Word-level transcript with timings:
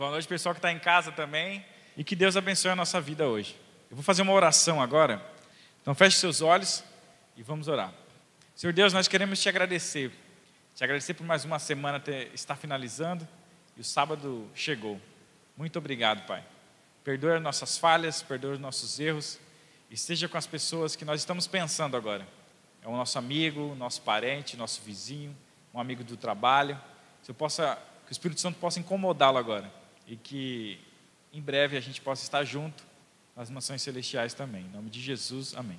Boa 0.00 0.12
noite, 0.12 0.26
pessoal 0.26 0.54
que 0.54 0.58
está 0.60 0.72
em 0.72 0.78
casa 0.78 1.12
também. 1.12 1.62
E 1.94 2.02
que 2.02 2.16
Deus 2.16 2.34
abençoe 2.34 2.70
a 2.70 2.74
nossa 2.74 2.98
vida 3.02 3.28
hoje. 3.28 3.54
Eu 3.90 3.96
vou 3.96 4.02
fazer 4.02 4.22
uma 4.22 4.32
oração 4.32 4.80
agora. 4.80 5.22
Então 5.82 5.94
feche 5.94 6.16
seus 6.16 6.40
olhos 6.40 6.82
e 7.36 7.42
vamos 7.42 7.68
orar. 7.68 7.92
Senhor 8.56 8.72
Deus, 8.72 8.94
nós 8.94 9.06
queremos 9.06 9.42
te 9.42 9.46
agradecer. 9.50 10.10
Te 10.74 10.82
agradecer 10.82 11.12
por 11.12 11.26
mais 11.26 11.44
uma 11.44 11.58
semana 11.58 12.00
ter, 12.00 12.32
estar 12.32 12.56
finalizando 12.56 13.28
e 13.76 13.82
o 13.82 13.84
sábado 13.84 14.48
chegou. 14.54 14.98
Muito 15.54 15.78
obrigado, 15.78 16.24
Pai. 16.24 16.42
Perdoa 17.04 17.36
as 17.36 17.42
nossas 17.42 17.76
falhas, 17.76 18.22
perdoa 18.22 18.54
os 18.54 18.58
nossos 18.58 18.98
erros 18.98 19.38
e 19.90 19.94
esteja 19.96 20.26
com 20.30 20.38
as 20.38 20.46
pessoas 20.46 20.96
que 20.96 21.04
nós 21.04 21.20
estamos 21.20 21.46
pensando 21.46 21.94
agora. 21.94 22.26
É 22.82 22.88
o 22.88 22.92
nosso 22.92 23.18
amigo, 23.18 23.74
nosso 23.74 24.00
parente, 24.00 24.56
nosso 24.56 24.80
vizinho, 24.80 25.36
um 25.74 25.78
amigo 25.78 26.02
do 26.02 26.16
trabalho. 26.16 26.80
Possa, 27.36 27.78
que 28.06 28.12
o 28.12 28.14
Espírito 28.14 28.40
Santo 28.40 28.58
possa 28.58 28.80
incomodá-lo 28.80 29.36
agora 29.36 29.79
e 30.10 30.16
que 30.16 30.76
em 31.32 31.40
breve 31.40 31.76
a 31.76 31.80
gente 31.80 32.00
possa 32.00 32.24
estar 32.24 32.42
junto 32.42 32.82
nas 33.36 33.48
mansões 33.48 33.80
celestiais 33.80 34.34
também. 34.34 34.62
Em 34.62 34.76
nome 34.76 34.90
de 34.90 35.00
Jesus, 35.00 35.54
amém. 35.56 35.78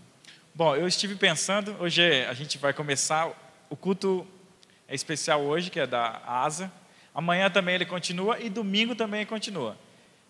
Bom, 0.55 0.73
eu 0.73 0.87
estive 0.87 1.15
pensando, 1.15 1.75
hoje 1.81 2.01
a 2.23 2.33
gente 2.33 2.57
vai 2.57 2.71
começar, 2.71 3.29
o 3.70 3.75
culto 3.75 4.25
é 4.87 4.95
especial 4.95 5.41
hoje, 5.41 5.70
que 5.70 5.81
é 5.81 5.85
da 5.85 6.21
ASA. 6.25 6.71
Amanhã 7.13 7.49
também 7.49 7.75
ele 7.75 7.85
continua 7.85 8.39
e 8.39 8.49
domingo 8.49 8.95
também 8.95 9.25
continua. 9.25 9.77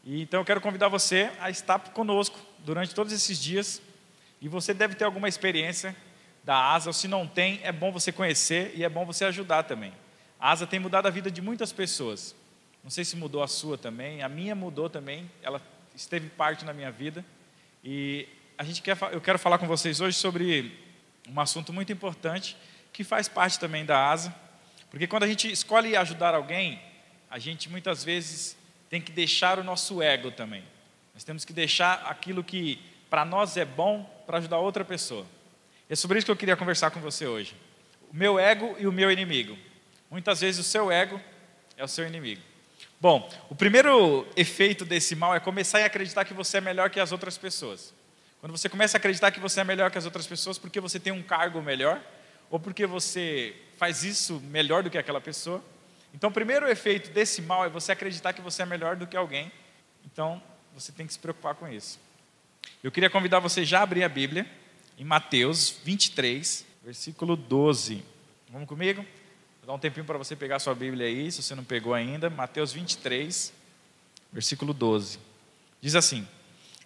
E, 0.03 0.23
então 0.23 0.41
eu 0.41 0.45
quero 0.45 0.59
convidar 0.59 0.87
você 0.87 1.29
a 1.39 1.51
estar 1.51 1.77
conosco 1.77 2.39
durante 2.65 2.95
todos 2.95 3.13
esses 3.13 3.39
dias. 3.39 3.79
E 4.41 4.47
você 4.47 4.73
deve 4.73 4.95
ter 4.95 5.05
alguma 5.05 5.29
experiência 5.29 5.95
da 6.43 6.73
ASA, 6.73 6.89
ou 6.89 6.93
se 6.93 7.07
não 7.07 7.27
tem, 7.27 7.59
é 7.61 7.71
bom 7.71 7.91
você 7.91 8.11
conhecer 8.11 8.73
e 8.75 8.83
é 8.83 8.89
bom 8.89 9.05
você 9.05 9.25
ajudar 9.25 9.61
também. 9.61 9.93
A 10.39 10.51
ASA 10.51 10.65
tem 10.65 10.79
mudado 10.79 11.05
a 11.05 11.11
vida 11.11 11.29
de 11.29 11.39
muitas 11.39 11.71
pessoas. 11.71 12.35
Não 12.83 12.89
sei 12.89 13.05
se 13.05 13.15
mudou 13.15 13.43
a 13.43 13.47
sua 13.47 13.77
também, 13.77 14.23
a 14.23 14.29
minha 14.29 14.55
mudou 14.55 14.89
também, 14.89 15.29
ela 15.41 15.61
esteve 15.95 16.29
parte 16.29 16.65
na 16.65 16.73
minha 16.73 16.91
vida. 16.91 17.23
E 17.83 18.27
a 18.57 18.63
gente 18.63 18.81
quer, 18.81 18.97
eu 19.11 19.21
quero 19.21 19.39
falar 19.39 19.57
com 19.57 19.67
vocês 19.67 20.01
hoje 20.01 20.17
sobre 20.17 20.77
um 21.27 21.39
assunto 21.39 21.71
muito 21.71 21.91
importante 21.91 22.57
que 22.91 23.03
faz 23.03 23.27
parte 23.27 23.59
também 23.59 23.85
da 23.85 24.09
ASA, 24.09 24.35
porque 24.89 25.07
quando 25.07 25.23
a 25.23 25.27
gente 25.27 25.49
escolhe 25.51 25.95
ajudar 25.95 26.33
alguém, 26.33 26.81
a 27.29 27.39
gente 27.39 27.69
muitas 27.69 28.03
vezes 28.03 28.57
tem 28.89 29.01
que 29.01 29.11
deixar 29.11 29.57
o 29.57 29.63
nosso 29.63 30.01
ego 30.01 30.31
também. 30.31 30.63
Nós 31.13 31.23
temos 31.23 31.45
que 31.45 31.53
deixar 31.53 32.03
aquilo 32.05 32.43
que 32.43 32.81
para 33.09 33.23
nós 33.23 33.55
é 33.55 33.63
bom 33.63 34.03
para 34.25 34.37
ajudar 34.37 34.57
outra 34.57 34.83
pessoa. 34.83 35.25
É 35.89 35.95
sobre 35.95 36.17
isso 36.17 36.25
que 36.25 36.31
eu 36.31 36.37
queria 36.37 36.57
conversar 36.57 36.91
com 36.91 36.99
você 36.99 37.25
hoje. 37.25 37.55
O 38.11 38.15
meu 38.15 38.37
ego 38.37 38.75
e 38.79 38.87
o 38.87 38.91
meu 38.91 39.11
inimigo. 39.11 39.57
Muitas 40.09 40.41
vezes 40.41 40.65
o 40.65 40.69
seu 40.69 40.91
ego 40.91 41.21
é 41.77 41.83
o 41.83 41.87
seu 41.87 42.05
inimigo. 42.05 42.41
Bom, 43.01 43.29
o 43.49 43.55
primeiro 43.55 44.25
efeito 44.35 44.85
desse 44.85 45.15
mal 45.15 45.35
é 45.35 45.39
começar 45.39 45.79
a 45.79 45.85
acreditar 45.85 46.23
que 46.23 46.33
você 46.33 46.59
é 46.59 46.61
melhor 46.61 46.89
que 46.89 46.99
as 46.99 47.11
outras 47.11 47.37
pessoas. 47.37 47.93
Quando 48.39 48.51
você 48.51 48.69
começa 48.69 48.95
a 48.95 48.99
acreditar 48.99 49.31
que 49.31 49.39
você 49.39 49.59
é 49.59 49.63
melhor 49.63 49.91
que 49.91 49.97
as 49.97 50.05
outras 50.05 50.25
pessoas 50.25 50.57
porque 50.57 50.79
você 50.79 50.99
tem 50.99 51.11
um 51.11 51.23
cargo 51.23 51.61
melhor, 51.61 51.99
ou 52.49 52.59
porque 52.59 52.85
você 52.85 53.55
faz 53.77 54.03
isso 54.03 54.39
melhor 54.41 54.83
do 54.83 54.89
que 54.89 54.97
aquela 54.97 55.19
pessoa, 55.19 55.63
então, 56.13 56.29
o 56.29 56.33
primeiro 56.33 56.67
efeito 56.67 57.09
desse 57.11 57.41
mal 57.41 57.65
é 57.65 57.69
você 57.69 57.91
acreditar 57.91 58.33
que 58.33 58.41
você 58.41 58.63
é 58.63 58.65
melhor 58.65 58.95
do 58.95 59.07
que 59.07 59.15
alguém. 59.15 59.51
Então, 60.05 60.41
você 60.73 60.91
tem 60.91 61.07
que 61.07 61.13
se 61.13 61.19
preocupar 61.19 61.55
com 61.55 61.67
isso. 61.67 61.99
Eu 62.83 62.91
queria 62.91 63.09
convidar 63.09 63.39
você 63.39 63.63
já 63.63 63.79
a 63.79 63.83
abrir 63.83 64.03
a 64.03 64.09
Bíblia 64.09 64.45
em 64.97 65.05
Mateus 65.05 65.79
23, 65.83 66.65
versículo 66.83 67.35
12. 67.35 68.03
Vamos 68.49 68.67
comigo? 68.67 69.05
Vou 69.61 69.67
dar 69.67 69.73
um 69.73 69.79
tempinho 69.79 70.05
para 70.05 70.17
você 70.17 70.35
pegar 70.35 70.57
sua 70.57 70.73
Bíblia 70.73 71.05
aí, 71.05 71.31
se 71.31 71.43
você 71.43 71.53
não 71.53 71.63
pegou 71.63 71.93
ainda. 71.93 72.31
Mateus 72.31 72.73
23, 72.73 73.53
versículo 74.33 74.73
12. 74.73 75.19
Diz 75.79 75.93
assim: 75.93 76.27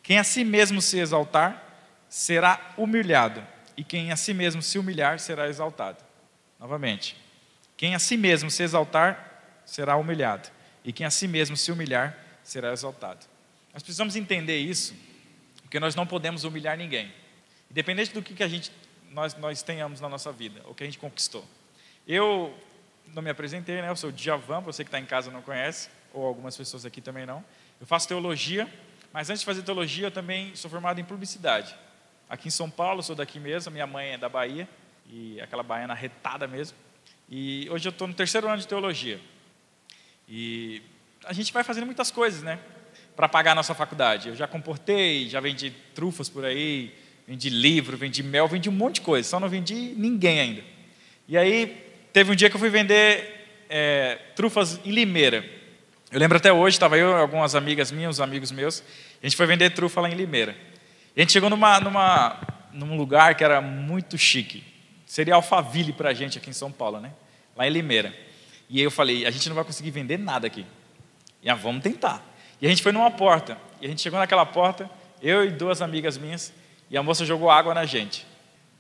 Quem 0.04 0.20
a 0.20 0.26
si 0.26 0.44
mesmo 0.44 0.82
se 0.82 1.00
exaltar, 1.00 1.64
será 2.10 2.74
humilhado, 2.78 3.42
e 3.78 3.84
quem 3.84 4.12
a 4.12 4.18
si 4.18 4.34
mesmo 4.34 4.62
se 4.62 4.78
humilhar, 4.78 5.20
será 5.20 5.48
exaltado. 5.48 6.04
Novamente. 6.60 7.16
Quem 7.78 7.96
a 7.96 8.00
si 8.00 8.18
mesmo 8.18 8.52
se 8.52 8.62
exaltar, 8.62 9.62
será 9.66 9.96
humilhado, 9.96 10.50
e 10.84 10.92
quem 10.92 11.06
a 11.06 11.10
si 11.10 11.30
mesmo 11.30 11.56
se 11.56 11.72
humilhar, 11.72 12.18
será 12.44 12.74
exaltado. 12.74 13.26
Nós 13.74 13.84
precisamos 13.84 14.18
entender 14.18 14.58
isso, 14.58 14.94
porque 15.62 15.80
nós 15.80 15.96
não 15.96 16.06
podemos 16.06 16.44
humilhar 16.44 16.78
ninguém, 16.78 17.14
independente 17.72 18.14
do 18.14 18.22
que 18.22 18.44
a 18.44 18.48
gente, 18.50 18.70
nós, 19.12 19.34
nós 19.38 19.64
tenhamos 19.64 20.02
na 20.02 20.10
nossa 20.10 20.32
vida, 20.34 20.62
ou 20.66 20.76
que 20.76 20.84
a 20.84 20.86
gente 20.86 21.00
conquistou. 21.00 21.46
Eu 22.08 22.54
não 23.14 23.22
me 23.24 23.30
apresentei, 23.30 23.82
né? 23.82 23.90
eu 23.90 23.96
sou 23.96 24.12
Djavan, 24.12 24.62
você 24.62 24.84
que 24.84 24.90
está 24.90 25.00
em 25.00 25.06
casa 25.06 25.32
não 25.32 25.42
conhece, 25.42 25.90
ou 26.14 26.26
algumas 26.26 26.56
pessoas 26.56 26.86
aqui 26.86 27.02
também 27.02 27.26
não. 27.26 27.44
Eu 27.80 27.88
faço 27.88 28.08
teologia, 28.08 28.72
mas 29.12 29.30
antes 29.30 29.40
de 29.40 29.46
fazer 29.46 29.64
teologia, 29.64 30.08
eu 30.08 30.12
também 30.12 30.56
sou 30.56 30.70
formado 30.70 31.00
em 31.00 31.04
publicidade. 31.04 31.76
Aqui 32.30 32.48
em 32.48 32.52
São 32.52 32.70
Paulo, 32.70 33.02
sou 33.02 33.16
daqui 33.16 33.40
mesmo, 33.40 33.72
minha 33.72 33.88
mãe 33.88 34.14
é 34.14 34.18
da 34.18 34.30
Bahia, 34.30 34.68
e 35.08 35.40
aquela 35.42 35.64
baiana 35.64 35.94
retada 35.94 36.48
mesmo. 36.48 36.78
E 37.30 37.68
hoje 37.72 37.88
eu 37.88 37.92
estou 37.92 38.08
no 38.08 38.14
terceiro 38.14 38.48
ano 38.48 38.58
de 38.58 38.68
teologia. 38.68 39.20
E 40.28 40.82
a 41.24 41.34
gente 41.34 41.52
vai 41.52 41.64
fazendo 41.64 41.86
muitas 41.86 42.12
coisas, 42.12 42.44
né? 42.44 42.60
Para 43.16 43.28
pagar 43.28 43.54
a 43.54 43.56
nossa 43.56 43.74
faculdade. 43.74 44.30
Eu 44.30 44.36
já 44.36 44.48
comportei, 44.48 45.28
já 45.28 45.40
vendi 45.40 45.72
trufas 45.94 46.30
por 46.30 46.46
aí, 46.46 46.94
vendi 47.28 47.50
livro, 47.50 47.98
vendi 47.98 48.22
mel, 48.22 48.48
vendi 48.48 48.70
um 48.70 48.74
monte 48.74 48.96
de 48.96 49.02
coisa. 49.02 49.28
Só 49.28 49.40
não 49.40 49.50
vendi 49.50 49.94
ninguém 49.96 50.40
ainda. 50.40 50.64
E 51.28 51.38
aí, 51.38 51.85
teve 52.16 52.32
um 52.32 52.36
dia 52.36 52.50
que 52.50 52.56
eu 52.56 52.60
fui 52.62 52.70
vender 52.70 53.66
é, 53.70 54.18
trufas 54.38 54.80
em 54.86 54.92
Limeira. 54.92 55.44
Eu 56.10 56.18
lembro 56.18 56.38
até 56.38 56.54
hoje, 56.54 56.78
estava 56.78 56.98
eu, 56.98 57.14
algumas 57.14 57.56
amigas 57.56 57.92
minhas, 57.92 58.12
uns 58.12 58.22
amigos 58.22 58.54
meus. 58.54 58.82
A 59.22 59.26
gente 59.26 59.36
foi 59.36 59.46
vender 59.46 59.72
trufa 59.72 60.00
lá 60.00 60.10
em 60.10 60.14
Limeira. 60.14 60.56
E 61.14 61.20
a 61.20 61.24
gente 61.24 61.34
chegou 61.34 61.50
numa, 61.50 61.78
numa, 61.82 62.40
num 62.72 62.96
lugar 62.96 63.36
que 63.36 63.44
era 63.44 63.60
muito 63.60 64.18
chique. 64.18 64.64
Seria 65.06 65.36
Alphaville 65.36 65.92
para 65.92 66.12
a 66.12 66.14
gente 66.14 66.38
aqui 66.38 66.50
em 66.50 66.54
São 66.54 66.72
Paulo, 66.72 67.02
né? 67.02 67.12
Lá 67.54 67.68
em 67.68 67.70
Limeira. 67.70 68.16
E 68.70 68.78
aí 68.78 68.86
eu 68.86 68.92
falei, 68.92 69.26
a 69.26 69.30
gente 69.30 69.50
não 69.50 69.56
vai 69.56 69.66
conseguir 69.66 69.92
vender 69.92 70.18
nada 70.18 70.48
aqui. 70.48 70.66
E 71.44 71.50
ah, 71.50 71.54
vamos 71.54 71.84
tentar. 71.84 72.24
E 72.62 72.66
a 72.66 72.70
gente 72.70 72.82
foi 72.82 72.94
numa 72.94 73.12
porta. 73.12 73.58
E 73.82 73.88
a 73.88 73.90
gente 73.90 74.02
chegou 74.02 74.18
naquela 74.18 74.46
porta, 74.46 74.90
eu 75.22 75.44
e 75.44 75.52
duas 75.52 75.82
amigas 75.82 76.18
minhas, 76.18 76.54
e 76.90 76.96
a 76.96 77.04
moça 77.04 77.26
jogou 77.26 77.52
água 77.52 77.74
na 77.74 77.84
gente. 77.84 78.26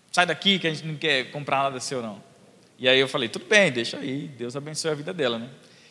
Sai 0.10 0.26
daqui 0.26 0.58
que 0.58 0.68
a 0.68 0.74
gente 0.74 0.88
não 0.88 0.96
quer 0.96 1.32
comprar 1.32 1.64
nada 1.64 1.82
seu 1.82 2.02
não. 2.02 2.34
E 2.78 2.90
aí 2.90 3.00
eu 3.00 3.08
falei, 3.08 3.30
tudo 3.30 3.46
bem, 3.46 3.72
deixa 3.72 3.98
aí, 3.98 4.28
Deus 4.38 4.56
abençoe 4.56 4.92
a 4.92 4.96
vida 4.96 5.14
dela, 5.14 5.40
né? 5.40 5.50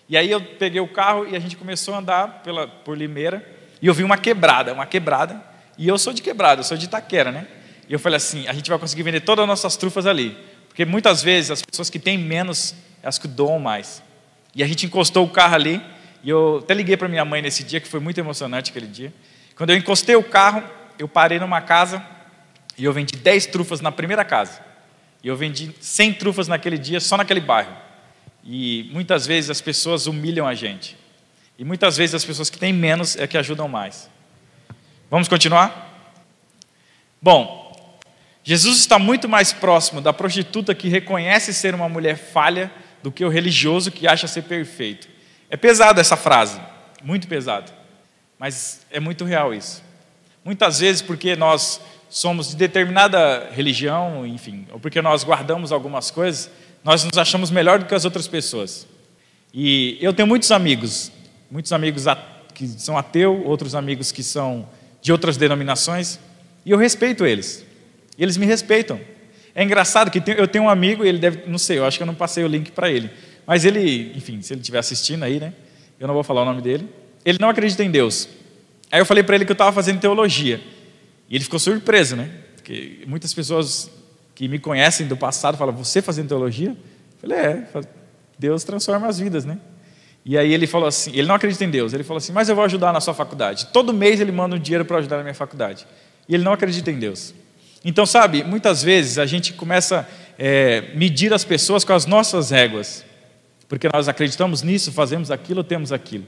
E 0.08 0.16
aí 0.16 0.30
eu 0.30 0.40
peguei 0.40 0.80
o 0.80 0.88
carro 0.88 1.26
e 1.26 1.34
a 1.34 1.38
gente 1.38 1.56
começou 1.56 1.94
a 1.94 1.98
andar 1.98 2.42
pela, 2.42 2.66
por 2.66 2.96
Limeira, 2.96 3.46
e 3.80 3.86
eu 3.86 3.94
vi 3.94 4.04
uma 4.04 4.18
quebrada, 4.18 4.72
uma 4.72 4.86
quebrada, 4.86 5.42
e 5.78 5.88
eu 5.88 5.98
sou 5.98 6.12
de 6.12 6.22
quebrada, 6.22 6.60
eu 6.60 6.64
sou 6.64 6.76
de 6.76 6.84
Itaquera, 6.84 7.32
né? 7.32 7.46
E 7.88 7.92
eu 7.92 7.98
falei 7.98 8.16
assim: 8.16 8.46
a 8.48 8.52
gente 8.52 8.68
vai 8.70 8.78
conseguir 8.78 9.02
vender 9.02 9.20
todas 9.20 9.42
as 9.42 9.48
nossas 9.48 9.76
trufas 9.76 10.06
ali. 10.06 10.36
Porque 10.68 10.84
muitas 10.84 11.22
vezes 11.22 11.50
as 11.50 11.62
pessoas 11.62 11.90
que 11.90 11.98
têm 11.98 12.18
menos, 12.18 12.74
elas 13.02 13.18
que 13.18 13.28
doam 13.28 13.58
mais. 13.58 14.02
E 14.54 14.62
a 14.62 14.66
gente 14.66 14.86
encostou 14.86 15.24
o 15.24 15.28
carro 15.28 15.54
ali. 15.54 15.80
E 16.22 16.30
eu 16.30 16.60
até 16.62 16.72
liguei 16.72 16.96
para 16.96 17.06
minha 17.06 17.24
mãe 17.24 17.42
nesse 17.42 17.62
dia, 17.62 17.80
que 17.80 17.86
foi 17.86 18.00
muito 18.00 18.18
emocionante 18.18 18.70
aquele 18.70 18.86
dia. 18.86 19.12
Quando 19.56 19.70
eu 19.70 19.76
encostei 19.76 20.16
o 20.16 20.22
carro, 20.22 20.64
eu 20.98 21.06
parei 21.06 21.38
numa 21.38 21.60
casa 21.60 22.04
e 22.78 22.84
eu 22.84 22.92
vendi 22.92 23.14
10 23.16 23.46
trufas 23.46 23.80
na 23.80 23.92
primeira 23.92 24.24
casa. 24.24 24.60
E 25.24 25.28
eu 25.28 25.36
vendi 25.36 25.74
100 25.80 26.12
trufas 26.12 26.46
naquele 26.46 26.76
dia, 26.76 27.00
só 27.00 27.16
naquele 27.16 27.40
bairro. 27.40 27.74
E 28.44 28.90
muitas 28.92 29.26
vezes 29.26 29.48
as 29.48 29.60
pessoas 29.62 30.06
humilham 30.06 30.46
a 30.46 30.54
gente. 30.54 30.98
E 31.58 31.64
muitas 31.64 31.96
vezes 31.96 32.14
as 32.14 32.24
pessoas 32.24 32.50
que 32.50 32.58
têm 32.58 32.74
menos 32.74 33.16
é 33.16 33.26
que 33.26 33.38
ajudam 33.38 33.66
mais. 33.66 34.10
Vamos 35.10 35.26
continuar? 35.26 36.12
Bom, 37.22 37.64
Jesus 38.42 38.76
está 38.76 38.98
muito 38.98 39.26
mais 39.26 39.50
próximo 39.50 40.02
da 40.02 40.12
prostituta 40.12 40.74
que 40.74 40.88
reconhece 40.88 41.54
ser 41.54 41.74
uma 41.74 41.88
mulher 41.88 42.18
falha 42.18 42.70
do 43.02 43.10
que 43.10 43.24
o 43.24 43.30
religioso 43.30 43.90
que 43.90 44.06
acha 44.06 44.28
ser 44.28 44.42
perfeito. 44.42 45.08
É 45.48 45.56
pesado 45.56 45.98
essa 46.00 46.18
frase, 46.18 46.60
muito 47.02 47.26
pesado, 47.26 47.72
mas 48.38 48.84
é 48.90 49.00
muito 49.00 49.24
real 49.24 49.54
isso. 49.54 49.82
Muitas 50.44 50.80
vezes, 50.80 51.00
porque 51.00 51.34
nós 51.34 51.80
somos 52.14 52.50
de 52.50 52.54
determinada 52.54 53.50
religião, 53.50 54.24
enfim, 54.24 54.68
ou 54.70 54.78
porque 54.78 55.02
nós 55.02 55.24
guardamos 55.24 55.72
algumas 55.72 56.12
coisas, 56.12 56.48
nós 56.84 57.02
nos 57.02 57.18
achamos 57.18 57.50
melhor 57.50 57.80
do 57.80 57.86
que 57.86 57.94
as 57.94 58.04
outras 58.04 58.28
pessoas. 58.28 58.86
E 59.52 59.98
eu 60.00 60.12
tenho 60.12 60.28
muitos 60.28 60.52
amigos, 60.52 61.10
muitos 61.50 61.72
amigos 61.72 62.04
que 62.54 62.68
são 62.68 62.96
ateus, 62.96 63.42
outros 63.44 63.74
amigos 63.74 64.12
que 64.12 64.22
são 64.22 64.68
de 65.02 65.10
outras 65.10 65.36
denominações, 65.36 66.20
e 66.64 66.70
eu 66.70 66.78
respeito 66.78 67.26
eles. 67.26 67.66
E 68.16 68.22
eles 68.22 68.36
me 68.36 68.46
respeitam. 68.46 69.00
É 69.52 69.64
engraçado 69.64 70.08
que 70.08 70.22
eu 70.38 70.46
tenho 70.46 70.66
um 70.66 70.70
amigo, 70.70 71.04
ele 71.04 71.18
deve, 71.18 71.48
não 71.48 71.58
sei, 71.58 71.78
eu 71.78 71.84
acho 71.84 71.96
que 71.96 72.04
eu 72.04 72.06
não 72.06 72.14
passei 72.14 72.44
o 72.44 72.46
link 72.46 72.70
para 72.70 72.88
ele. 72.88 73.10
Mas 73.44 73.64
ele, 73.64 74.12
enfim, 74.14 74.40
se 74.40 74.54
ele 74.54 74.60
estiver 74.60 74.78
assistindo 74.78 75.24
aí, 75.24 75.40
né? 75.40 75.52
Eu 75.98 76.06
não 76.06 76.14
vou 76.14 76.22
falar 76.22 76.42
o 76.42 76.44
nome 76.44 76.62
dele. 76.62 76.88
Ele 77.24 77.38
não 77.40 77.48
acredita 77.48 77.82
em 77.82 77.90
Deus. 77.90 78.28
Aí 78.92 79.00
eu 79.00 79.04
falei 79.04 79.24
para 79.24 79.34
ele 79.34 79.44
que 79.44 79.50
eu 79.50 79.54
estava 79.54 79.72
fazendo 79.72 79.98
teologia. 79.98 80.60
E 81.34 81.36
ele 81.36 81.42
ficou 81.42 81.58
surpreso, 81.58 82.14
né? 82.14 82.30
Porque 82.54 83.02
muitas 83.08 83.34
pessoas 83.34 83.90
que 84.36 84.46
me 84.46 84.60
conhecem 84.60 85.08
do 85.08 85.16
passado 85.16 85.58
falam: 85.58 85.74
Você 85.74 86.00
fazendo 86.00 86.28
teologia? 86.28 86.68
Eu 86.68 86.76
falei: 87.20 87.38
É, 87.38 87.68
Deus 88.38 88.62
transforma 88.62 89.08
as 89.08 89.18
vidas, 89.18 89.44
né? 89.44 89.58
E 90.24 90.38
aí 90.38 90.54
ele 90.54 90.68
falou 90.68 90.86
assim, 90.86 91.10
ele 91.10 91.26
não 91.26 91.34
acredita 91.34 91.64
em 91.64 91.70
Deus, 91.70 91.92
ele 91.92 92.04
falou 92.04 92.18
assim, 92.18 92.32
mas 92.32 92.48
eu 92.48 92.54
vou 92.54 92.64
ajudar 92.64 92.92
na 92.92 93.00
sua 93.00 93.12
faculdade. 93.12 93.66
Todo 93.72 93.92
mês 93.92 94.20
ele 94.20 94.30
manda 94.30 94.54
um 94.54 94.58
dinheiro 94.60 94.84
para 94.84 94.98
ajudar 94.98 95.16
na 95.16 95.22
minha 95.24 95.34
faculdade. 95.34 95.86
E 96.28 96.34
ele 96.34 96.44
não 96.44 96.52
acredita 96.52 96.88
em 96.88 97.00
Deus. 97.00 97.34
Então, 97.84 98.06
sabe, 98.06 98.44
muitas 98.44 98.80
vezes 98.80 99.18
a 99.18 99.26
gente 99.26 99.52
começa 99.54 100.00
a 100.00 100.06
é, 100.38 100.92
medir 100.94 101.34
as 101.34 101.44
pessoas 101.44 101.84
com 101.84 101.92
as 101.92 102.06
nossas 102.06 102.50
réguas. 102.50 103.04
Porque 103.68 103.88
nós 103.92 104.08
acreditamos 104.08 104.62
nisso, 104.62 104.92
fazemos 104.92 105.32
aquilo, 105.32 105.64
temos 105.64 105.90
aquilo. 105.90 106.24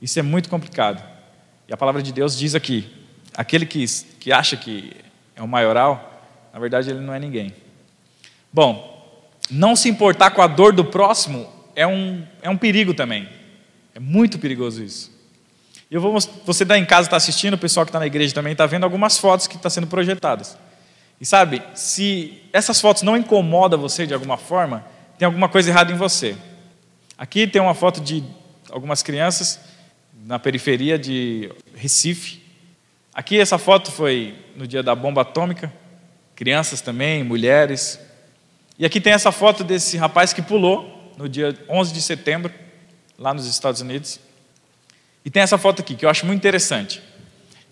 Isso 0.00 0.16
é 0.16 0.22
muito 0.22 0.48
complicado. 0.48 1.02
E 1.68 1.74
a 1.74 1.76
palavra 1.76 2.00
de 2.00 2.12
Deus 2.12 2.38
diz 2.38 2.54
aqui: 2.54 3.03
aquele 3.36 3.66
que, 3.66 3.84
que 4.18 4.32
acha 4.32 4.56
que 4.56 4.92
é 5.36 5.42
o 5.42 5.48
maioral, 5.48 6.22
na 6.52 6.58
verdade 6.58 6.90
ele 6.90 7.00
não 7.00 7.12
é 7.12 7.18
ninguém. 7.18 7.52
Bom, 8.52 8.92
não 9.50 9.74
se 9.74 9.88
importar 9.88 10.30
com 10.30 10.40
a 10.40 10.46
dor 10.46 10.72
do 10.72 10.84
próximo 10.84 11.48
é 11.74 11.86
um, 11.86 12.24
é 12.40 12.48
um 12.48 12.56
perigo 12.56 12.94
também. 12.94 13.28
É 13.94 14.00
muito 14.00 14.38
perigoso 14.38 14.82
isso. 14.82 15.12
Eu 15.90 16.00
vou, 16.00 16.18
você 16.44 16.62
está 16.62 16.78
em 16.78 16.84
casa, 16.84 17.06
está 17.06 17.16
assistindo, 17.16 17.54
o 17.54 17.58
pessoal 17.58 17.84
que 17.84 17.90
está 17.90 18.00
na 18.00 18.06
igreja 18.06 18.34
também 18.34 18.52
está 18.52 18.66
vendo 18.66 18.84
algumas 18.84 19.18
fotos 19.18 19.46
que 19.46 19.56
estão 19.56 19.70
sendo 19.70 19.86
projetadas. 19.86 20.56
E 21.20 21.26
sabe, 21.26 21.62
se 21.74 22.42
essas 22.52 22.80
fotos 22.80 23.02
não 23.02 23.16
incomodam 23.16 23.80
você 23.80 24.06
de 24.06 24.14
alguma 24.14 24.36
forma, 24.36 24.84
tem 25.18 25.26
alguma 25.26 25.48
coisa 25.48 25.70
errada 25.70 25.92
em 25.92 25.96
você. 25.96 26.36
Aqui 27.16 27.46
tem 27.46 27.62
uma 27.62 27.74
foto 27.74 28.00
de 28.00 28.24
algumas 28.70 29.02
crianças 29.02 29.60
na 30.24 30.38
periferia 30.38 30.98
de 30.98 31.50
Recife. 31.76 32.42
Aqui 33.14 33.38
essa 33.38 33.58
foto 33.58 33.92
foi 33.92 34.34
no 34.56 34.66
dia 34.66 34.82
da 34.82 34.92
bomba 34.92 35.20
atômica, 35.20 35.72
crianças 36.34 36.80
também, 36.80 37.22
mulheres. 37.22 38.00
E 38.76 38.84
aqui 38.84 39.00
tem 39.00 39.12
essa 39.12 39.30
foto 39.30 39.62
desse 39.62 39.96
rapaz 39.96 40.32
que 40.32 40.42
pulou 40.42 41.12
no 41.16 41.28
dia 41.28 41.56
11 41.68 41.94
de 41.94 42.02
setembro, 42.02 42.52
lá 43.16 43.32
nos 43.32 43.46
Estados 43.46 43.80
Unidos. 43.80 44.18
E 45.24 45.30
tem 45.30 45.44
essa 45.44 45.56
foto 45.56 45.80
aqui, 45.80 45.94
que 45.94 46.04
eu 46.04 46.10
acho 46.10 46.26
muito 46.26 46.38
interessante. 46.40 47.00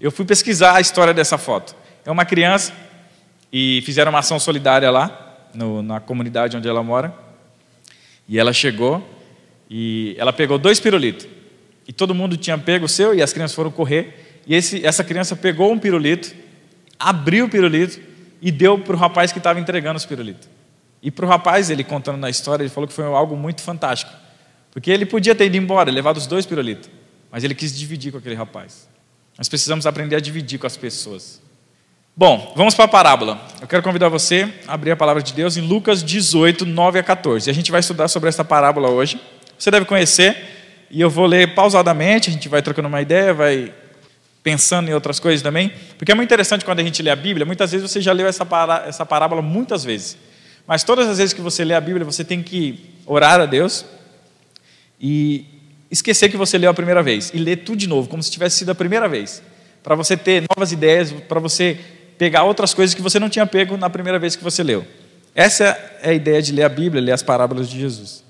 Eu 0.00 0.12
fui 0.12 0.24
pesquisar 0.24 0.76
a 0.76 0.80
história 0.80 1.12
dessa 1.12 1.36
foto. 1.36 1.74
É 2.04 2.10
uma 2.10 2.24
criança 2.24 2.72
e 3.52 3.82
fizeram 3.84 4.10
uma 4.10 4.20
ação 4.20 4.38
solidária 4.38 4.92
lá, 4.92 5.48
no, 5.52 5.82
na 5.82 5.98
comunidade 5.98 6.56
onde 6.56 6.68
ela 6.68 6.84
mora. 6.84 7.12
E 8.28 8.38
ela 8.38 8.52
chegou 8.52 9.04
e 9.68 10.14
ela 10.18 10.32
pegou 10.32 10.56
dois 10.56 10.78
pirulitos. 10.78 11.26
E 11.86 11.92
todo 11.92 12.14
mundo 12.14 12.36
tinha 12.36 12.56
pego 12.56 12.84
o 12.84 12.88
seu 12.88 13.12
e 13.12 13.20
as 13.20 13.32
crianças 13.32 13.56
foram 13.56 13.72
correr. 13.72 14.21
E 14.46 14.54
esse, 14.54 14.84
essa 14.84 15.04
criança 15.04 15.36
pegou 15.36 15.72
um 15.72 15.78
pirulito, 15.78 16.34
abriu 16.98 17.46
o 17.46 17.48
pirulito 17.48 18.00
e 18.40 18.50
deu 18.50 18.78
para 18.78 18.94
o 18.94 18.98
rapaz 18.98 19.32
que 19.32 19.38
estava 19.38 19.60
entregando 19.60 19.96
os 19.96 20.06
pirulitos. 20.06 20.48
E 21.02 21.10
para 21.10 21.24
o 21.24 21.28
rapaz, 21.28 21.70
ele 21.70 21.82
contando 21.82 22.16
na 22.16 22.30
história, 22.30 22.62
ele 22.62 22.70
falou 22.70 22.86
que 22.86 22.94
foi 22.94 23.04
algo 23.04 23.36
muito 23.36 23.60
fantástico. 23.62 24.12
Porque 24.70 24.90
ele 24.90 25.04
podia 25.04 25.34
ter 25.34 25.46
ido 25.46 25.56
embora, 25.56 25.90
levado 25.90 26.16
os 26.16 26.26
dois 26.26 26.46
pirulitos. 26.46 26.88
Mas 27.30 27.44
ele 27.44 27.54
quis 27.54 27.76
dividir 27.76 28.12
com 28.12 28.18
aquele 28.18 28.34
rapaz. 28.34 28.88
Nós 29.36 29.48
precisamos 29.48 29.86
aprender 29.86 30.16
a 30.16 30.20
dividir 30.20 30.58
com 30.58 30.66
as 30.66 30.76
pessoas. 30.76 31.40
Bom, 32.14 32.52
vamos 32.54 32.74
para 32.74 32.84
a 32.84 32.88
parábola. 32.88 33.40
Eu 33.60 33.66
quero 33.66 33.82
convidar 33.82 34.08
você 34.08 34.52
a 34.66 34.74
abrir 34.74 34.90
a 34.90 34.96
palavra 34.96 35.22
de 35.22 35.32
Deus 35.32 35.56
em 35.56 35.62
Lucas 35.62 36.02
18, 36.04 36.66
9 36.66 36.98
a 36.98 37.02
14. 37.02 37.48
A 37.48 37.54
gente 37.54 37.70
vai 37.70 37.80
estudar 37.80 38.06
sobre 38.08 38.28
essa 38.28 38.44
parábola 38.44 38.90
hoje. 38.90 39.20
Você 39.58 39.70
deve 39.70 39.86
conhecer, 39.86 40.36
e 40.90 41.00
eu 41.00 41.08
vou 41.08 41.24
ler 41.24 41.54
pausadamente, 41.54 42.28
a 42.28 42.32
gente 42.32 42.48
vai 42.48 42.60
trocando 42.60 42.88
uma 42.88 43.00
ideia, 43.00 43.32
vai 43.32 43.72
pensando 44.42 44.88
em 44.88 44.94
outras 44.94 45.20
coisas 45.20 45.40
também, 45.42 45.72
porque 45.96 46.10
é 46.10 46.14
muito 46.14 46.28
interessante 46.28 46.64
quando 46.64 46.80
a 46.80 46.82
gente 46.82 47.02
lê 47.02 47.10
a 47.10 47.16
Bíblia, 47.16 47.46
muitas 47.46 47.70
vezes 47.70 47.88
você 47.88 48.00
já 48.00 48.12
leu 48.12 48.26
essa, 48.26 48.44
pará 48.44 48.84
essa 48.86 49.06
parábola 49.06 49.40
muitas 49.40 49.84
vezes, 49.84 50.16
mas 50.66 50.82
todas 50.82 51.08
as 51.08 51.18
vezes 51.18 51.32
que 51.32 51.40
você 51.40 51.64
lê 51.64 51.74
a 51.74 51.80
Bíblia, 51.80 52.04
você 52.04 52.24
tem 52.24 52.42
que 52.42 52.90
orar 53.06 53.40
a 53.40 53.46
Deus 53.46 53.84
e 55.00 55.46
esquecer 55.90 56.28
que 56.28 56.36
você 56.36 56.58
leu 56.58 56.70
a 56.70 56.74
primeira 56.74 57.02
vez 57.02 57.30
e 57.34 57.38
ler 57.38 57.56
tudo 57.56 57.78
de 57.78 57.86
novo, 57.86 58.08
como 58.08 58.22
se 58.22 58.30
tivesse 58.30 58.58
sido 58.58 58.70
a 58.70 58.74
primeira 58.74 59.08
vez, 59.08 59.42
para 59.82 59.94
você 59.94 60.16
ter 60.16 60.44
novas 60.54 60.72
ideias, 60.72 61.12
para 61.12 61.38
você 61.38 61.78
pegar 62.18 62.44
outras 62.44 62.72
coisas 62.72 62.94
que 62.94 63.02
você 63.02 63.18
não 63.18 63.28
tinha 63.28 63.46
pego 63.46 63.76
na 63.76 63.90
primeira 63.90 64.18
vez 64.18 64.36
que 64.36 64.44
você 64.44 64.62
leu. 64.62 64.84
Essa 65.34 65.64
é 66.02 66.10
a 66.10 66.12
ideia 66.12 66.40
de 66.42 66.52
ler 66.52 66.62
a 66.62 66.68
Bíblia, 66.68 67.02
ler 67.02 67.12
as 67.12 67.22
parábolas 67.22 67.68
de 67.68 67.80
Jesus. 67.80 68.22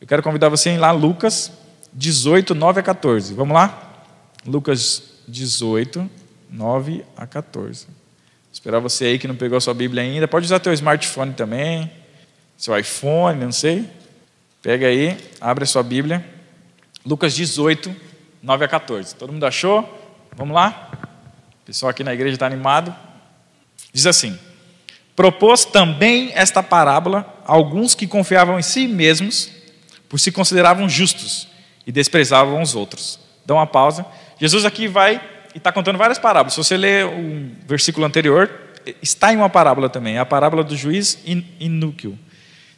Eu 0.00 0.06
quero 0.06 0.22
convidar 0.22 0.48
você 0.48 0.70
a 0.70 0.74
ir 0.74 0.78
lá 0.78 0.92
Lucas 0.92 1.50
18, 1.92 2.54
9 2.54 2.80
a 2.80 2.82
14. 2.82 3.34
Vamos 3.34 3.54
lá? 3.54 4.06
Lucas 4.46 5.09
18, 5.30 6.10
9 6.50 7.04
a 7.16 7.26
14. 7.26 7.86
Vou 7.86 7.94
esperar 8.52 8.80
você 8.80 9.06
aí 9.06 9.18
que 9.18 9.28
não 9.28 9.36
pegou 9.36 9.56
a 9.56 9.60
sua 9.60 9.74
Bíblia 9.74 10.02
ainda. 10.02 10.26
Pode 10.26 10.44
usar 10.44 10.58
teu 10.58 10.72
smartphone 10.72 11.32
também, 11.32 11.90
seu 12.56 12.76
iPhone, 12.76 13.44
não 13.44 13.52
sei. 13.52 13.88
Pega 14.60 14.86
aí, 14.86 15.16
abre 15.40 15.64
a 15.64 15.66
sua 15.66 15.82
Bíblia. 15.82 16.24
Lucas 17.06 17.34
18, 17.34 17.94
9 18.42 18.64
a 18.64 18.68
14. 18.68 19.14
Todo 19.14 19.32
mundo 19.32 19.46
achou? 19.46 19.88
Vamos 20.36 20.54
lá? 20.54 20.90
O 21.62 21.66
pessoal 21.66 21.90
aqui 21.90 22.04
na 22.04 22.12
igreja 22.12 22.34
está 22.34 22.46
animado. 22.46 22.94
Diz 23.92 24.06
assim: 24.06 24.38
Propôs 25.16 25.64
também 25.64 26.30
esta 26.34 26.62
parábola 26.62 27.42
a 27.46 27.52
alguns 27.52 27.94
que 27.94 28.06
confiavam 28.06 28.58
em 28.58 28.62
si 28.62 28.86
mesmos, 28.86 29.50
por 30.08 30.18
se 30.18 30.32
consideravam 30.32 30.88
justos 30.88 31.48
e 31.86 31.92
desprezavam 31.92 32.60
os 32.60 32.74
outros. 32.74 33.20
Dá 33.44 33.54
uma 33.54 33.66
pausa. 33.66 34.04
Jesus 34.40 34.64
aqui 34.64 34.88
vai 34.88 35.20
e 35.54 35.58
está 35.58 35.70
contando 35.70 35.98
várias 35.98 36.18
parábolas. 36.18 36.54
Se 36.54 36.58
você 36.58 36.76
ler 36.76 37.04
o 37.04 37.50
versículo 37.66 38.06
anterior, 38.06 38.50
está 39.02 39.32
em 39.32 39.36
uma 39.36 39.50
parábola 39.50 39.88
também, 39.88 40.18
a 40.18 40.24
parábola 40.24 40.64
do 40.64 40.76
juiz 40.76 41.22
inúquio. 41.58 42.18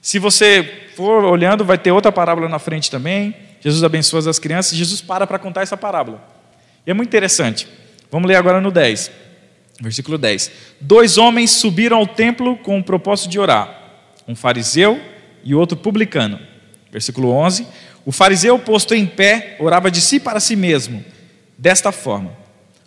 Se 0.01 0.19
você 0.19 0.89
for 0.97 1.25
olhando, 1.25 1.65
vai 1.65 1.79
ter 1.79 1.93
outra 1.93 2.11
parábola 2.11 2.49
na 2.49 2.59
frente 2.59 2.91
também. 2.91 3.35
Jesus 3.61 3.85
abençoa 3.85 4.29
as 4.29 4.39
crianças. 4.39 4.77
Jesus 4.77 5.01
para 5.01 5.27
para 5.27 5.39
contar 5.39 5.63
essa 5.63 5.77
parábola. 5.77 6.21
E 6.85 6.91
é 6.91 6.95
muito 6.95 7.09
interessante. 7.09 7.69
Vamos 8.11 8.27
ler 8.29 8.35
agora 8.35 8.61
no 8.61 8.73
10. 8.73 9.13
Versículo 9.81 10.19
10: 10.19 10.51
Dois 10.81 11.19
homens 11.19 11.53
subiram 11.53 11.97
ao 11.97 12.07
templo 12.07 12.57
com 12.57 12.79
o 12.79 12.85
propósito 12.85 13.31
de 13.31 13.39
orar, 13.39 13.73
um 14.27 14.35
fariseu 14.35 15.01
e 15.45 15.55
outro 15.55 15.77
publicano. 15.77 16.41
Versículo 16.91 17.31
11: 17.31 17.67
O 18.05 18.13
fariseu, 18.13 18.59
posto 18.59 18.95
em 18.95 19.07
pé, 19.07 19.57
orava 19.61 19.91
de 19.91 20.01
si 20.01 20.19
para 20.19 20.41
si 20.41 20.57
mesmo, 20.57 21.05
desta 21.63 21.93
forma: 21.93 22.33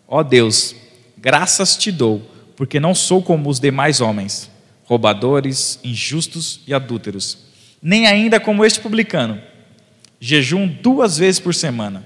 Ó 0.05 0.21
Deus, 0.21 0.75
graças 1.17 1.77
te 1.77 1.91
dou, 1.91 2.21
porque 2.57 2.77
não 2.77 2.93
sou 2.93 3.23
como 3.23 3.49
os 3.49 3.57
demais 3.57 4.01
homens, 4.01 4.51
roubadores, 4.83 5.79
injustos 5.81 6.59
e 6.67 6.73
adúlteros, 6.73 7.37
nem 7.81 8.05
ainda 8.05 8.37
como 8.37 8.65
este 8.65 8.81
publicano. 8.81 9.41
Jejum 10.19 10.67
duas 10.67 11.17
vezes 11.17 11.39
por 11.39 11.55
semana 11.55 12.03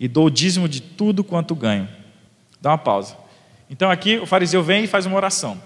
e 0.00 0.08
dou 0.08 0.26
o 0.26 0.30
dízimo 0.30 0.68
de 0.68 0.80
tudo 0.80 1.22
quanto 1.22 1.54
ganho. 1.54 1.88
Dá 2.60 2.70
uma 2.70 2.78
pausa. 2.78 3.16
Então 3.68 3.90
aqui 3.90 4.16
o 4.16 4.26
fariseu 4.26 4.62
vem 4.62 4.84
e 4.84 4.86
faz 4.86 5.04
uma 5.04 5.16
oração. 5.16 5.60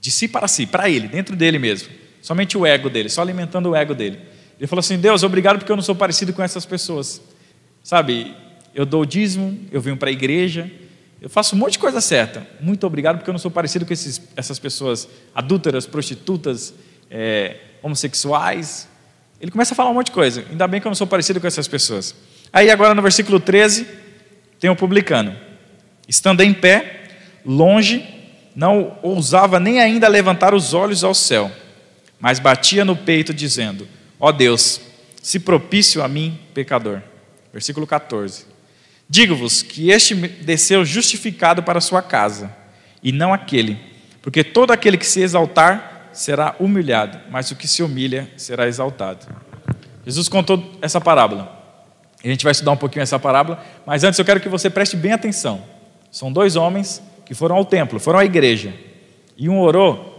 De 0.00 0.10
si 0.10 0.28
para 0.28 0.48
si, 0.48 0.66
para 0.66 0.88
ele, 0.88 1.08
dentro 1.08 1.36
dele 1.36 1.58
mesmo. 1.58 1.88
Somente 2.22 2.56
o 2.56 2.64
ego 2.64 2.88
dele, 2.88 3.08
só 3.08 3.20
alimentando 3.20 3.70
o 3.70 3.76
ego 3.76 3.94
dele. 3.94 4.18
Ele 4.58 4.66
falou 4.66 4.80
assim: 4.80 4.98
Deus, 4.98 5.22
obrigado 5.22 5.58
porque 5.58 5.72
eu 5.72 5.76
não 5.76 5.82
sou 5.82 5.94
parecido 5.94 6.32
com 6.32 6.42
essas 6.42 6.64
pessoas. 6.64 7.20
Sabe, 7.82 8.34
eu 8.74 8.84
dou 8.84 9.02
o 9.02 9.06
dízimo, 9.06 9.58
eu 9.70 9.80
venho 9.80 9.96
para 9.96 10.08
a 10.08 10.12
igreja, 10.12 10.70
eu 11.20 11.30
faço 11.30 11.54
um 11.54 11.58
monte 11.58 11.72
de 11.72 11.78
coisa 11.78 12.00
certa. 12.00 12.46
Muito 12.60 12.86
obrigado 12.86 13.16
porque 13.16 13.30
eu 13.30 13.32
não 13.32 13.38
sou 13.38 13.50
parecido 13.50 13.86
com 13.86 13.92
esses, 13.92 14.20
essas 14.36 14.58
pessoas 14.58 15.08
adúlteras, 15.34 15.86
prostitutas, 15.86 16.74
é, 17.10 17.56
homossexuais. 17.82 18.88
Ele 19.40 19.50
começa 19.50 19.72
a 19.72 19.76
falar 19.76 19.90
um 19.90 19.94
monte 19.94 20.06
de 20.06 20.12
coisa. 20.12 20.44
Ainda 20.50 20.66
bem 20.66 20.80
que 20.80 20.86
eu 20.86 20.90
não 20.90 20.94
sou 20.94 21.06
parecido 21.06 21.40
com 21.40 21.46
essas 21.46 21.68
pessoas. 21.68 22.14
Aí 22.52 22.70
agora 22.70 22.94
no 22.94 23.00
versículo 23.00 23.40
13, 23.40 23.86
tem 24.60 24.68
o 24.68 24.76
publicano. 24.76 25.34
Estando 26.06 26.42
em 26.42 26.52
pé, 26.52 27.08
longe, 27.44 28.04
não 28.54 28.98
ousava 29.02 29.58
nem 29.58 29.80
ainda 29.80 30.08
levantar 30.08 30.54
os 30.54 30.74
olhos 30.74 31.02
ao 31.02 31.14
céu, 31.14 31.50
mas 32.20 32.38
batia 32.38 32.84
no 32.84 32.94
peito, 32.94 33.32
dizendo: 33.32 33.88
Ó 34.20 34.28
oh 34.28 34.32
Deus, 34.32 34.80
se 35.22 35.40
propício 35.40 36.02
a 36.02 36.08
mim, 36.08 36.38
pecador. 36.52 37.00
Versículo 37.52 37.86
14: 37.86 38.53
Digo-vos 39.08 39.62
que 39.62 39.90
este 39.90 40.14
desceu 40.14 40.84
justificado 40.84 41.62
para 41.62 41.80
sua 41.80 42.02
casa, 42.02 42.54
e 43.02 43.12
não 43.12 43.32
aquele, 43.32 43.78
porque 44.22 44.42
todo 44.42 44.70
aquele 44.70 44.96
que 44.96 45.06
se 45.06 45.20
exaltar 45.20 46.08
será 46.12 46.54
humilhado, 46.58 47.18
mas 47.30 47.50
o 47.50 47.56
que 47.56 47.68
se 47.68 47.82
humilha 47.82 48.30
será 48.36 48.66
exaltado. 48.66 49.26
Jesus 50.06 50.28
contou 50.28 50.72
essa 50.80 51.00
parábola. 51.00 51.62
A 52.22 52.28
gente 52.28 52.44
vai 52.44 52.52
estudar 52.52 52.72
um 52.72 52.76
pouquinho 52.76 53.02
essa 53.02 53.18
parábola, 53.18 53.62
mas 53.84 54.04
antes 54.04 54.18
eu 54.18 54.24
quero 54.24 54.40
que 54.40 54.48
você 54.48 54.70
preste 54.70 54.96
bem 54.96 55.12
atenção. 55.12 55.62
São 56.10 56.32
dois 56.32 56.56
homens 56.56 57.02
que 57.26 57.34
foram 57.34 57.56
ao 57.56 57.64
templo, 57.64 58.00
foram 58.00 58.18
à 58.18 58.24
igreja. 58.24 58.72
E 59.36 59.48
um 59.48 59.60
orou 59.60 60.14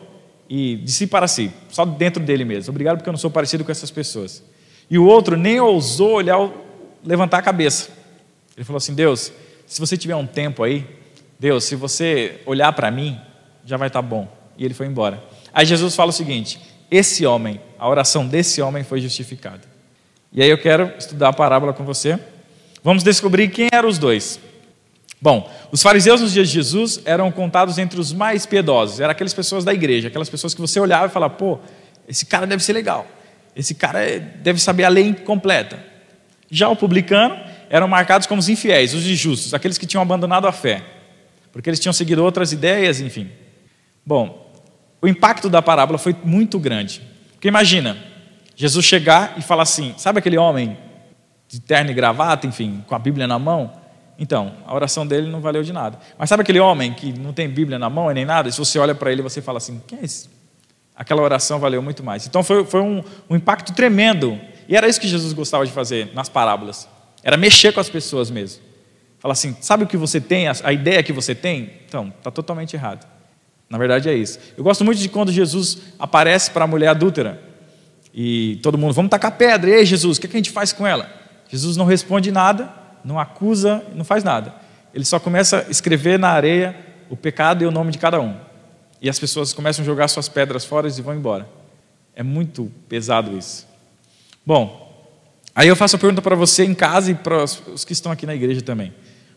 e 0.49 0.75
de 0.75 0.91
si 0.91 1.07
para 1.07 1.27
si, 1.27 1.51
só 1.69 1.85
dentro 1.85 2.21
dele 2.21 2.45
mesmo. 2.45 2.71
Obrigado 2.71 2.97
porque 2.97 3.09
eu 3.09 3.13
não 3.13 3.17
sou 3.17 3.31
parecido 3.31 3.63
com 3.63 3.71
essas 3.71 3.89
pessoas. 3.89 4.43
E 4.89 4.99
o 4.99 5.05
outro 5.05 5.35
nem 5.35 5.59
ousou 5.59 6.13
olhar, 6.13 6.37
levantar 7.03 7.39
a 7.39 7.41
cabeça. 7.41 7.89
Ele 8.55 8.63
falou 8.63 8.77
assim: 8.77 8.93
Deus, 8.93 9.31
se 9.65 9.79
você 9.79 9.97
tiver 9.97 10.15
um 10.15 10.25
tempo 10.25 10.63
aí, 10.63 10.85
Deus, 11.39 11.63
se 11.63 11.75
você 11.75 12.41
olhar 12.45 12.71
para 12.73 12.89
mim, 12.89 13.19
já 13.65 13.77
vai 13.77 13.87
estar 13.87 14.01
tá 14.01 14.07
bom. 14.07 14.27
E 14.57 14.63
ele 14.63 14.73
foi 14.73 14.87
embora. 14.87 15.21
Aí 15.53 15.65
Jesus 15.65 15.95
fala 15.95 16.09
o 16.09 16.13
seguinte: 16.13 16.59
esse 16.89 17.25
homem, 17.25 17.59
a 17.77 17.87
oração 17.87 18.27
desse 18.27 18.61
homem 18.61 18.83
foi 18.83 19.01
justificada. 19.01 19.61
E 20.31 20.41
aí 20.41 20.49
eu 20.49 20.57
quero 20.57 20.91
estudar 20.97 21.29
a 21.29 21.33
parábola 21.33 21.73
com 21.73 21.83
você. 21.83 22.19
Vamos 22.83 23.03
descobrir 23.03 23.49
quem 23.49 23.67
eram 23.71 23.89
os 23.89 23.97
dois. 23.97 24.39
Bom, 25.21 25.49
os 25.71 25.81
fariseus 25.81 26.21
nos 26.21 26.33
dias 26.33 26.49
de 26.49 26.53
Jesus 26.53 27.01
eram 27.05 27.31
contados 27.31 27.77
entre 27.77 27.99
os 27.99 28.13
mais 28.13 28.45
piedosos, 28.45 28.99
eram 28.99 29.11
aquelas 29.11 29.33
pessoas 29.33 29.63
da 29.63 29.73
igreja, 29.73 30.09
aquelas 30.09 30.29
pessoas 30.29 30.53
que 30.53 30.61
você 30.61 30.79
olhava 30.79 31.07
e 31.07 31.09
falava, 31.09 31.33
pô, 31.33 31.57
esse 32.07 32.25
cara 32.25 32.45
deve 32.45 32.63
ser 32.63 32.73
legal, 32.73 33.07
esse 33.55 33.73
cara 33.73 34.03
é, 34.03 34.19
deve 34.19 34.59
saber 34.59 34.83
a 34.83 34.89
lei 34.89 35.13
completa. 35.13 35.83
Já 36.51 36.69
o 36.69 36.75
publicano 36.75 37.39
eram 37.75 37.89
marcados 37.89 38.25
como 38.25 38.39
os 38.39 38.47
infiéis, 38.47 38.93
os 38.93 39.05
injustos, 39.05 39.53
aqueles 39.53 39.77
que 39.77 39.85
tinham 39.85 40.01
abandonado 40.01 40.47
a 40.47 40.51
fé, 40.53 40.81
porque 41.51 41.69
eles 41.69 41.77
tinham 41.77 41.91
seguido 41.91 42.23
outras 42.23 42.53
ideias, 42.53 43.01
enfim. 43.01 43.29
Bom, 44.05 44.49
o 45.01 45.07
impacto 45.09 45.49
da 45.49 45.61
parábola 45.61 45.99
foi 45.99 46.15
muito 46.23 46.57
grande. 46.57 47.01
Porque 47.33 47.49
imagina, 47.49 47.97
Jesus 48.55 48.85
chegar 48.85 49.33
e 49.37 49.41
falar 49.41 49.63
assim: 49.63 49.93
sabe 49.97 50.19
aquele 50.19 50.37
homem 50.37 50.77
de 51.49 51.59
terno 51.59 51.91
e 51.91 51.93
gravata, 51.93 52.47
enfim, 52.47 52.81
com 52.87 52.95
a 52.95 52.99
Bíblia 52.99 53.27
na 53.27 53.37
mão? 53.37 53.73
Então, 54.17 54.53
a 54.65 54.73
oração 54.73 55.05
dele 55.05 55.29
não 55.29 55.41
valeu 55.41 55.61
de 55.61 55.73
nada. 55.73 55.99
Mas 56.17 56.29
sabe 56.29 56.43
aquele 56.43 56.61
homem 56.61 56.93
que 56.93 57.11
não 57.11 57.33
tem 57.33 57.49
Bíblia 57.49 57.77
na 57.77 57.89
mão 57.89 58.09
e 58.09 58.13
nem 58.13 58.23
nada? 58.23 58.49
Se 58.49 58.57
você 58.57 58.79
olha 58.79 58.95
para 58.95 59.11
ele, 59.11 59.21
você 59.21 59.41
fala 59.41 59.57
assim: 59.57 59.81
quem 59.85 59.99
é 59.99 60.05
esse? 60.05 60.29
Aquela 60.95 61.21
oração 61.21 61.59
valeu 61.59 61.81
muito 61.81 62.01
mais. 62.01 62.25
Então 62.25 62.41
foi, 62.41 62.63
foi 62.63 62.79
um, 62.79 63.03
um 63.29 63.35
impacto 63.35 63.73
tremendo. 63.73 64.39
E 64.65 64.77
era 64.77 64.87
isso 64.87 65.01
que 65.01 65.09
Jesus 65.09 65.33
gostava 65.33 65.65
de 65.65 65.73
fazer 65.73 66.13
nas 66.13 66.29
parábolas. 66.29 66.94
Era 67.25 67.37
mexer 67.37 67.73
com 67.73 67.79
as 67.79 67.89
pessoas 67.89 68.29
mesmo. 68.29 68.61
Fala 69.17 69.31
assim: 69.31 69.57
sabe 69.59 69.83
o 69.83 69.87
que 69.87 69.97
você 69.97 70.21
tem, 70.21 70.47
a, 70.47 70.71
ideia 70.71 71.01
que 71.01 71.11
você 71.11 71.33
tem? 71.33 71.71
Então, 71.87 72.13
está 72.15 72.29
totalmente 72.29 72.75
errado. 72.75 73.07
Na 73.67 73.79
verdade 73.79 74.07
é 74.07 74.13
isso. 74.13 74.37
Eu 74.55 74.63
gosto 74.63 74.85
muito 74.85 74.99
de 74.99 75.09
quando 75.09 75.31
Jesus 75.31 75.79
aparece 75.97 76.51
para 76.51 76.65
a 76.65 76.67
mulher 76.67 76.89
adúltera. 76.89 77.41
E 78.13 78.59
todo 78.61 78.77
mundo, 78.77 78.93
vamos 78.93 79.09
tacar 79.09 79.31
pedra. 79.31 79.71
Ei, 79.71 79.83
Jesus, 79.83 80.19
o 80.19 80.21
que 80.21 80.27
a 80.27 80.29
gente 80.29 80.51
faz 80.51 80.71
com 80.71 80.85
ela? 80.85 81.09
Jesus 81.49 81.75
não 81.75 81.85
responde 81.85 82.31
nada, 82.31 82.71
não 83.03 83.19
acusa, 83.19 83.83
não 83.95 84.05
faz 84.05 84.23
nada. 84.23 84.53
Ele 84.93 85.03
só 85.03 85.19
começa 85.19 85.65
a 85.67 85.71
escrever 85.71 86.19
na 86.19 86.29
areia 86.29 86.77
o 87.09 87.17
pecado 87.17 87.63
e 87.63 87.67
o 87.67 87.71
nome 87.71 87.91
de 87.91 87.97
cada 87.97 88.21
um. 88.21 88.35
E 89.01 89.09
as 89.09 89.17
pessoas 89.17 89.51
começam 89.51 89.81
a 89.81 89.85
jogar 89.85 90.07
suas 90.09 90.29
pedras 90.29 90.63
fora 90.63 90.87
e 90.87 91.01
vão 91.01 91.15
embora. 91.15 91.49
É 92.15 92.21
muito 92.21 92.71
pesado 92.87 93.35
isso. 93.35 93.67
Bom, 94.45 94.84
aí 95.55 95.67
eu 95.67 95.75
faço 95.75 95.95
a 95.95 95.99
pergunta 95.99 96.21
para 96.21 96.35
você 96.35 96.63
em 96.63 96.75
casa 96.75 97.11
e 97.11 97.15
para 97.15 97.43
os 97.43 97.83
que 97.83 97.93
estão 97.93 98.11
aqui 98.11 98.25
na 98.25 98.35
igreja 98.35 98.61
também. 98.61 98.93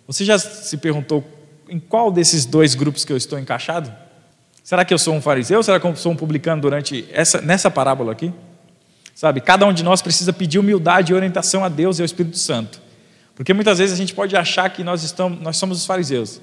Você 0.06 0.24
já 0.24 0.38
se 0.38 0.76
perguntou 0.76 1.24
em 1.68 1.78
qual 1.78 2.10
desses 2.10 2.44
dois 2.44 2.74
grupos 2.74 3.04
que 3.04 3.12
eu 3.12 3.16
estou 3.16 3.38
encaixado? 3.38 3.92
Será 4.64 4.84
que 4.84 4.92
eu 4.92 4.98
sou 4.98 5.14
um 5.14 5.20
fariseu? 5.22 5.62
Será 5.62 5.80
que 5.80 5.86
eu 5.86 5.96
sou 5.96 6.12
um 6.12 6.16
publicano 6.16 6.60
durante 6.60 7.06
essa, 7.12 7.40
nessa 7.40 7.70
parábola 7.70 8.12
aqui? 8.12 8.32
Sabe, 9.14 9.40
cada 9.40 9.66
um 9.66 9.72
de 9.72 9.82
nós 9.82 10.00
precisa 10.00 10.32
pedir 10.32 10.58
humildade 10.58 11.12
e 11.12 11.14
orientação 11.14 11.64
a 11.64 11.68
Deus 11.68 11.98
e 11.98 12.02
ao 12.02 12.06
Espírito 12.06 12.38
Santo. 12.38 12.80
Porque 13.34 13.54
muitas 13.54 13.78
vezes 13.78 13.94
a 13.94 13.96
gente 13.96 14.14
pode 14.14 14.36
achar 14.36 14.68
que 14.70 14.84
nós, 14.84 15.02
estamos, 15.02 15.40
nós 15.40 15.56
somos 15.56 15.78
os 15.78 15.86
fariseus. 15.86 16.40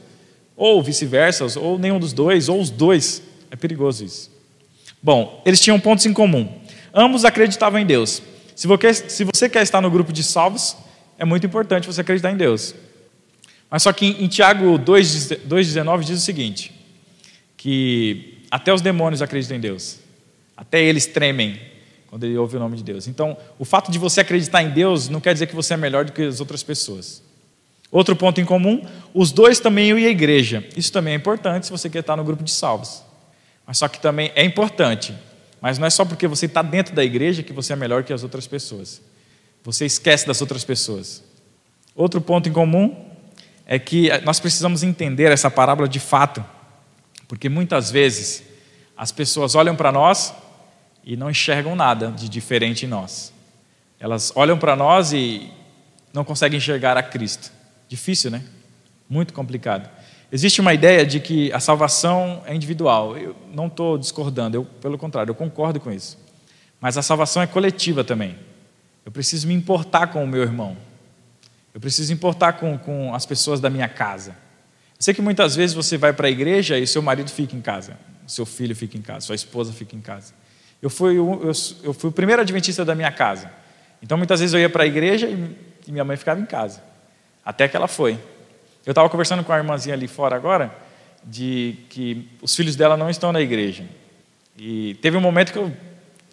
Ou 0.56 0.82
vice-versa, 0.82 1.46
ou 1.60 1.78
nenhum 1.78 2.00
dos 2.00 2.14
dois, 2.14 2.50
ou 2.50 2.60
os 2.60 2.70
dois. 2.70 3.22
É 3.52 3.56
perigoso 3.56 4.04
isso. 4.04 4.32
Bom, 5.02 5.42
eles 5.46 5.60
tinham 5.60 5.80
pontos 5.80 6.06
em 6.06 6.14
comum. 6.14 6.52
Ambos 6.94 7.26
acreditavam 7.26 7.80
em 7.80 7.86
Deus. 7.86 8.22
Se 8.56 8.68
você, 8.68 8.94
se 8.94 9.24
você 9.26 9.50
quer 9.50 9.62
estar 9.64 9.82
no 9.82 9.92
grupo 9.92 10.14
de 10.14 10.24
salvos, 10.24 10.78
é 11.20 11.26
muito 11.26 11.46
importante 11.46 11.86
você 11.86 12.02
acreditar 12.02 12.32
em 12.32 12.38
Deus. 12.38 12.74
Mas 13.70 13.84
só 13.84 13.92
que 13.92 14.06
em 14.06 14.28
Tiago 14.28 14.80
2,19 14.80 16.04
diz 16.04 16.20
o 16.20 16.22
seguinte: 16.22 16.74
que 17.58 18.44
até 18.50 18.74
os 18.74 18.82
demônios 18.82 19.22
acreditam 19.22 19.58
em 19.58 19.60
Deus, 19.60 20.00
até 20.56 20.82
eles 20.82 21.06
tremem 21.06 21.60
quando 22.08 22.24
ele 22.24 22.38
ouve 22.38 22.56
o 22.56 22.60
nome 22.60 22.78
de 22.78 22.84
Deus. 22.84 23.08
Então, 23.08 23.36
o 23.60 23.66
fato 23.66 23.92
de 23.92 24.00
você 24.00 24.22
acreditar 24.22 24.64
em 24.64 24.70
Deus 24.70 25.10
não 25.10 25.20
quer 25.20 25.34
dizer 25.34 25.48
que 25.48 25.56
você 25.56 25.74
é 25.74 25.78
melhor 25.78 26.06
do 26.06 26.14
que 26.14 26.22
as 26.22 26.40
outras 26.40 26.64
pessoas. 26.64 27.22
Outro 27.92 28.16
ponto 28.16 28.40
em 28.40 28.46
comum, 28.46 28.86
os 29.14 29.32
dois 29.32 29.60
também 29.60 29.90
iam 29.90 29.98
à 29.98 30.02
igreja. 30.02 30.66
Isso 30.78 30.92
também 30.92 31.14
é 31.14 31.18
importante 31.18 31.66
se 31.66 31.72
você 31.72 31.90
quer 31.90 32.00
estar 32.00 32.16
no 32.16 32.24
grupo 32.24 32.44
de 32.44 32.52
salvos. 32.52 33.04
Mas 33.68 33.78
só 33.78 33.88
que 33.88 34.00
também 34.00 34.32
é 34.36 34.46
importante, 34.46 35.14
mas 35.66 35.80
não 35.80 35.88
é 35.88 35.90
só 35.90 36.06
porque 36.06 36.28
você 36.28 36.46
está 36.46 36.62
dentro 36.62 36.94
da 36.94 37.04
igreja 37.04 37.42
que 37.42 37.52
você 37.52 37.74
é 37.74 37.76
melhor 37.76 38.04
que 38.04 38.14
as 38.14 38.22
outras 38.22 38.46
pessoas. 38.46 39.02
Você 39.64 39.84
esquece 39.84 40.28
das 40.28 40.40
outras 40.40 40.64
pessoas. 40.64 41.24
Outro 41.96 42.22
ponto 42.22 42.48
em 42.48 42.54
comum 42.54 43.10
é 43.66 43.80
que 43.80 44.12
nós 44.24 44.40
precisamos 44.40 44.84
entender 44.84 45.32
essa 45.32 45.50
parábola 45.50 45.90
de 45.90 46.00
fato 46.00 46.46
porque 47.28 47.50
muitas 47.50 47.90
vezes 47.90 48.44
as 48.96 49.12
pessoas 49.12 49.56
olham 49.56 49.76
para 49.76 49.92
nós 49.92 50.36
e 51.04 51.18
não 51.18 51.32
enxergam 51.32 51.76
nada 51.76 52.12
de 52.12 52.30
diferente 52.30 52.86
em 52.86 52.88
nós. 52.88 53.34
Elas 54.00 54.32
olham 54.36 54.60
para 54.60 54.76
nós 54.76 55.14
e 55.14 55.52
não 56.14 56.24
conseguem 56.24 56.58
enxergar 56.58 56.96
a 56.96 57.02
Cristo. 57.02 57.52
Difícil, 57.90 58.30
né? 58.30 58.44
Muito 59.10 59.34
complicado. 59.34 59.90
Existe 60.36 60.60
uma 60.60 60.74
ideia 60.74 61.06
de 61.06 61.22
que 61.22 61.50
a 61.54 61.62
salvação 61.62 62.44
é 62.46 62.54
individual. 62.54 63.18
Eu 63.18 63.34
não 63.54 63.68
estou 63.68 63.98
discordando, 63.98 64.58
eu, 64.58 64.66
pelo 64.66 64.98
contrário, 64.98 65.32
eu 65.32 65.36
concordo 65.36 65.80
com 65.80 65.90
isso. 65.90 66.18
Mas 66.78 66.98
a 66.98 67.02
salvação 67.02 67.42
é 67.42 67.48
coletiva 67.48 68.04
também. 68.04 68.36
Eu 69.06 69.14
preciso 69.14 69.48
me 69.48 69.54
importar 69.54 70.08
com 70.08 70.22
o 70.22 70.28
meu 70.28 70.42
irmão. 70.42 70.76
Eu 71.74 71.80
preciso 71.80 72.12
importar 72.12 72.52
com, 72.52 72.78
com 72.78 73.16
as 73.16 73.26
pessoas 73.26 73.62
da 73.62 73.70
minha 73.70 73.88
casa. 73.88 74.36
Sei 75.00 75.14
que 75.14 75.22
muitas 75.22 75.56
vezes 75.56 75.74
você 75.74 75.98
vai 75.98 76.12
para 76.12 76.28
a 76.28 76.30
igreja 76.30 76.78
e 76.78 76.86
seu 76.86 77.02
marido 77.02 77.32
fica 77.32 77.56
em 77.56 77.62
casa, 77.62 77.98
seu 78.28 78.46
filho 78.46 78.76
fica 78.76 78.98
em 78.98 79.02
casa, 79.02 79.22
sua 79.22 79.36
esposa 79.36 79.72
fica 79.72 79.96
em 79.96 80.02
casa. 80.02 80.34
Eu 80.82 80.90
fui, 80.90 81.18
eu, 81.18 81.50
eu 81.82 81.94
fui 81.94 82.10
o 82.10 82.14
primeiro 82.14 82.42
adventista 82.42 82.84
da 82.84 82.94
minha 82.94 83.12
casa. 83.14 83.50
Então 84.04 84.18
muitas 84.18 84.42
vezes 84.42 84.54
eu 84.54 84.60
ia 84.60 84.70
para 84.70 84.84
a 84.84 84.86
igreja 84.86 85.30
e, 85.30 85.56
e 85.88 85.92
minha 85.94 86.04
mãe 86.04 86.18
ficava 86.18 86.42
em 86.42 86.46
casa. 86.46 86.84
Até 87.46 87.70
que 87.70 87.78
ela 87.78 87.88
foi. 87.88 88.20
Eu 88.86 88.92
estava 88.92 89.10
conversando 89.10 89.44
com 89.44 89.52
a 89.52 89.58
irmãzinha 89.58 89.96
ali 89.96 90.08
fora 90.08 90.36
agora, 90.36 90.76
de 91.24 91.78
que 91.90 92.30
os 92.42 92.56
filhos 92.56 92.76
dela 92.76 92.96
não 92.96 93.10
estão 93.10 93.32
na 93.32 93.42
igreja. 93.42 93.84
E 94.58 94.94
teve 95.02 95.18
um 95.18 95.22
momento 95.22 95.52
que 95.52 95.58
eu 95.58 95.76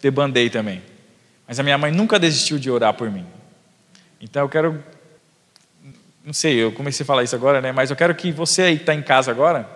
debandei 0.01 0.49
também. 0.49 0.81
Mas 1.47 1.59
a 1.59 1.63
minha 1.63 1.77
mãe 1.77 1.91
nunca 1.91 2.19
desistiu 2.19 2.59
de 2.59 2.69
orar 2.69 2.93
por 2.93 3.09
mim. 3.09 3.25
Então 4.21 4.43
eu 4.43 4.49
quero 4.49 4.83
não 6.23 6.31
sei, 6.31 6.55
eu 6.55 6.71
comecei 6.71 7.03
a 7.03 7.05
falar 7.05 7.23
isso 7.23 7.35
agora, 7.35 7.59
né? 7.59 7.73
Mas 7.73 7.89
eu 7.89 7.95
quero 7.97 8.15
que 8.15 8.31
você 8.31 8.61
aí 8.61 8.75
que 8.77 8.83
está 8.83 8.93
em 8.93 9.01
casa 9.01 9.29
agora, 9.29 9.69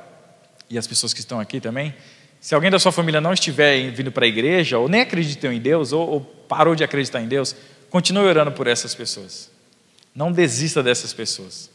e 0.70 0.78
as 0.78 0.88
pessoas 0.88 1.14
que 1.14 1.20
estão 1.20 1.40
aqui 1.40 1.60
também, 1.60 1.94
se 2.40 2.56
alguém 2.56 2.72
da 2.72 2.80
sua 2.80 2.92
família 2.92 3.20
não 3.20 3.34
estiver 3.34 3.92
vindo 3.92 4.12
para 4.12 4.24
a 4.24 4.28
igreja, 4.28 4.78
ou 4.78 4.88
nem 4.88 5.02
acreditou 5.02 5.52
em 5.52 5.60
Deus, 5.60 5.92
ou, 5.92 6.08
ou 6.08 6.22
parou 6.22 6.74
de 6.74 6.84
acreditar 6.84 7.22
em 7.22 7.28
Deus, 7.28 7.54
continue 7.90 8.24
orando 8.24 8.52
por 8.54 8.66
essas 8.66 8.96
pessoas. 8.96 9.52
Não 10.16 10.32
desista 10.32 10.82
dessas 10.82 11.12
pessoas. 11.12 11.70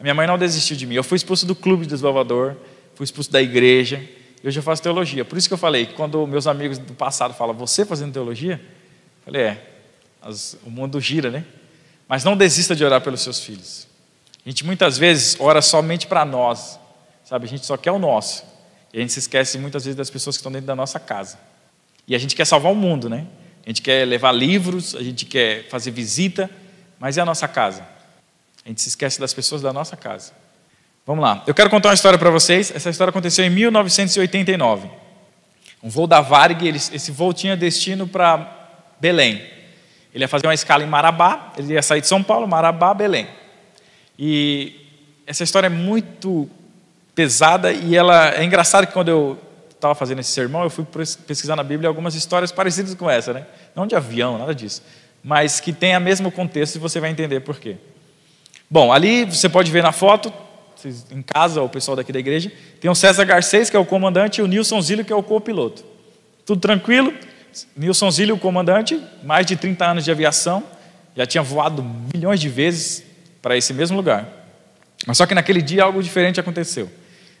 A 0.00 0.02
minha 0.02 0.14
mãe 0.14 0.26
não 0.26 0.38
desistiu 0.38 0.78
de 0.78 0.86
mim. 0.86 0.94
Eu 0.94 1.04
fui 1.04 1.16
expulso 1.16 1.44
do 1.44 1.54
clube 1.54 1.82
de 1.82 1.90
desbravador, 1.90 2.56
fui 2.94 3.04
expulso 3.04 3.30
da 3.30 3.42
igreja, 3.42 4.02
e 4.42 4.48
hoje 4.48 4.58
eu 4.58 4.62
faço 4.62 4.82
teologia. 4.82 5.26
Por 5.26 5.36
isso 5.36 5.46
que 5.46 5.52
eu 5.52 5.58
falei, 5.58 5.84
quando 5.84 6.26
meus 6.26 6.46
amigos 6.46 6.78
do 6.78 6.94
passado 6.94 7.34
falam, 7.34 7.54
você 7.54 7.84
fazendo 7.84 8.10
teologia? 8.10 8.54
Eu 8.54 9.24
falei, 9.26 9.42
é, 9.42 9.66
as, 10.22 10.56
o 10.64 10.70
mundo 10.70 10.98
gira, 10.98 11.30
né? 11.30 11.44
Mas 12.08 12.24
não 12.24 12.34
desista 12.34 12.74
de 12.74 12.82
orar 12.82 13.02
pelos 13.02 13.20
seus 13.20 13.40
filhos. 13.40 13.86
A 14.44 14.48
gente 14.48 14.64
muitas 14.64 14.96
vezes 14.96 15.36
ora 15.38 15.60
somente 15.60 16.06
para 16.06 16.24
nós, 16.24 16.80
sabe? 17.22 17.44
A 17.44 17.48
gente 17.48 17.66
só 17.66 17.76
quer 17.76 17.92
o 17.92 17.98
nosso. 17.98 18.42
E 18.94 18.96
a 18.96 19.00
gente 19.02 19.12
se 19.12 19.18
esquece 19.18 19.58
muitas 19.58 19.84
vezes 19.84 19.96
das 19.96 20.08
pessoas 20.08 20.34
que 20.34 20.40
estão 20.40 20.50
dentro 20.50 20.66
da 20.66 20.74
nossa 20.74 20.98
casa. 20.98 21.38
E 22.08 22.14
a 22.14 22.18
gente 22.18 22.34
quer 22.34 22.46
salvar 22.46 22.72
o 22.72 22.74
mundo, 22.74 23.10
né? 23.10 23.26
A 23.66 23.68
gente 23.68 23.82
quer 23.82 24.08
levar 24.08 24.32
livros, 24.32 24.96
a 24.96 25.02
gente 25.02 25.26
quer 25.26 25.68
fazer 25.68 25.90
visita, 25.90 26.50
mas 26.98 27.18
e 27.18 27.20
a 27.20 27.24
nossa 27.26 27.46
casa? 27.46 27.99
A 28.64 28.68
gente 28.68 28.82
se 28.82 28.88
esquece 28.88 29.18
das 29.18 29.32
pessoas 29.32 29.62
da 29.62 29.72
nossa 29.72 29.96
casa. 29.96 30.32
Vamos 31.06 31.24
lá. 31.24 31.42
Eu 31.46 31.54
quero 31.54 31.70
contar 31.70 31.88
uma 31.88 31.94
história 31.94 32.18
para 32.18 32.30
vocês. 32.30 32.70
Essa 32.74 32.90
história 32.90 33.10
aconteceu 33.10 33.44
em 33.44 33.50
1989. 33.50 34.88
Um 35.82 35.88
voo 35.88 36.06
da 36.06 36.20
Varg, 36.20 36.62
esse 36.66 37.10
voo 37.10 37.32
tinha 37.32 37.56
destino 37.56 38.06
para 38.06 38.94
Belém. 39.00 39.42
Ele 40.12 40.24
ia 40.24 40.28
fazer 40.28 40.46
uma 40.46 40.54
escala 40.54 40.82
em 40.82 40.86
Marabá, 40.86 41.52
ele 41.56 41.72
ia 41.72 41.82
sair 41.82 42.00
de 42.00 42.06
São 42.06 42.22
Paulo, 42.22 42.46
Marabá, 42.46 42.92
Belém. 42.92 43.26
E 44.18 44.86
essa 45.26 45.42
história 45.42 45.68
é 45.68 45.70
muito 45.70 46.50
pesada 47.14 47.72
e 47.72 47.96
ela 47.96 48.34
é 48.34 48.44
engraçado 48.44 48.86
que 48.86 48.92
quando 48.92 49.08
eu 49.08 49.38
estava 49.70 49.94
fazendo 49.94 50.18
esse 50.18 50.30
sermão, 50.30 50.62
eu 50.62 50.70
fui 50.70 50.84
pesquisar 51.26 51.56
na 51.56 51.62
Bíblia 51.62 51.88
algumas 51.88 52.14
histórias 52.14 52.52
parecidas 52.52 52.94
com 52.94 53.08
essa, 53.08 53.32
né? 53.32 53.46
Não 53.74 53.86
de 53.86 53.94
avião, 53.94 54.36
nada 54.36 54.54
disso, 54.54 54.82
mas 55.24 55.60
que 55.60 55.72
tem 55.72 55.96
o 55.96 56.00
mesmo 56.00 56.30
contexto 56.30 56.76
e 56.76 56.78
você 56.78 57.00
vai 57.00 57.10
entender 57.10 57.40
por 57.40 57.58
quê. 57.58 57.76
Bom, 58.70 58.92
ali 58.92 59.24
você 59.24 59.48
pode 59.48 59.70
ver 59.70 59.82
na 59.82 59.92
foto, 59.92 60.32
em 61.10 61.22
casa, 61.22 61.60
o 61.60 61.68
pessoal 61.68 61.96
daqui 61.96 62.12
da 62.12 62.20
igreja, 62.20 62.52
tem 62.80 62.90
o 62.90 62.94
César 62.94 63.24
Garcês, 63.24 63.68
que 63.68 63.76
é 63.76 63.78
o 63.78 63.84
comandante, 63.84 64.40
e 64.40 64.42
o 64.42 64.46
Nilson 64.46 64.80
Zílio, 64.80 65.04
que 65.04 65.12
é 65.12 65.16
o 65.16 65.22
copiloto. 65.22 65.84
Tudo 66.46 66.60
tranquilo. 66.60 67.12
Nilson 67.76 68.10
Zílio, 68.10 68.36
o 68.36 68.38
comandante, 68.38 69.00
mais 69.24 69.44
de 69.44 69.56
30 69.56 69.84
anos 69.84 70.04
de 70.04 70.10
aviação, 70.10 70.62
já 71.16 71.26
tinha 71.26 71.42
voado 71.42 71.84
milhões 72.14 72.38
de 72.38 72.48
vezes, 72.48 73.04
para 73.42 73.56
esse 73.56 73.72
mesmo 73.72 73.96
lugar. 73.96 74.26
Mas 75.06 75.16
só 75.16 75.26
que 75.26 75.34
naquele 75.34 75.62
dia 75.62 75.82
algo 75.82 76.02
diferente 76.02 76.38
aconteceu. 76.38 76.90